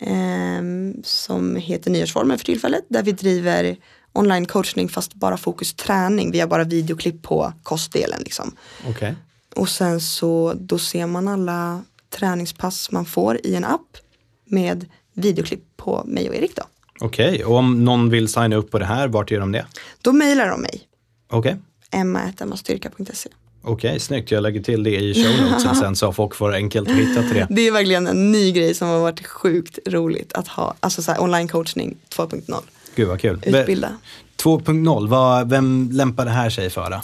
ehm, 0.00 0.94
som 1.04 1.56
heter 1.56 1.90
Nyårsformen 1.90 2.38
för 2.38 2.44
tillfället. 2.44 2.84
Där 2.88 3.02
vi 3.02 3.12
driver 3.12 3.76
online 4.14 4.46
coachning 4.46 4.88
fast 4.88 5.14
bara 5.14 5.36
fokus 5.36 5.74
träning. 5.74 6.30
Vi 6.30 6.40
har 6.40 6.46
bara 6.46 6.64
videoklipp 6.64 7.22
på 7.22 7.52
kostdelen 7.62 8.20
liksom. 8.24 8.56
Okej. 8.88 9.14
Och 9.56 9.68
sen 9.68 10.00
så 10.00 10.54
då 10.56 10.78
ser 10.78 11.06
man 11.06 11.28
alla 11.28 11.82
träningspass 12.10 12.90
man 12.90 13.04
får 13.04 13.46
i 13.46 13.54
en 13.54 13.64
app 13.64 13.96
med 14.44 14.86
videoklipp 15.12 15.76
på 15.76 16.02
mig 16.06 16.28
och 16.28 16.34
Erik 16.34 16.56
då. 16.56 16.62
Okej, 17.00 17.44
och 17.44 17.56
om 17.56 17.84
någon 17.84 18.10
vill 18.10 18.28
signa 18.28 18.56
upp 18.56 18.70
på 18.70 18.78
det 18.78 18.84
här, 18.84 19.08
vart 19.08 19.30
gör 19.30 19.40
de 19.40 19.52
det? 19.52 19.66
Då 20.02 20.12
mejlar 20.12 20.48
de 20.48 20.60
mig, 20.60 20.82
Okej. 21.30 21.56
emma.emmastyrka.se. 21.90 23.30
Okej, 23.62 24.00
snyggt. 24.00 24.30
Jag 24.30 24.42
lägger 24.42 24.62
till 24.62 24.82
det 24.82 24.96
i 24.96 25.14
show 25.14 25.46
notesen 25.50 25.76
sen 25.76 25.96
så 25.96 26.12
folk 26.12 26.34
får 26.34 26.54
enkelt 26.54 26.90
att 26.90 26.96
hitta 26.96 27.22
till 27.22 27.34
det. 27.34 27.46
Det 27.50 27.66
är 27.66 27.72
verkligen 27.72 28.06
en 28.06 28.32
ny 28.32 28.52
grej 28.52 28.74
som 28.74 28.88
har 28.88 28.98
varit 28.98 29.26
sjukt 29.26 29.78
roligt 29.86 30.32
att 30.32 30.48
ha, 30.48 30.74
alltså 30.80 31.02
så 31.02 31.12
här 31.12 31.22
online 31.22 31.48
coachning 31.48 31.96
2.0. 32.16 32.62
Gud 32.94 33.08
vad 33.08 33.20
kul. 33.20 33.42
Utbilda. 33.46 33.96
2.0, 34.42 35.08
vad, 35.08 35.50
vem 35.50 35.88
lämpar 35.92 36.24
det 36.24 36.30
här 36.30 36.50
sig 36.50 36.70
för 36.70 36.90
då? 36.90 37.00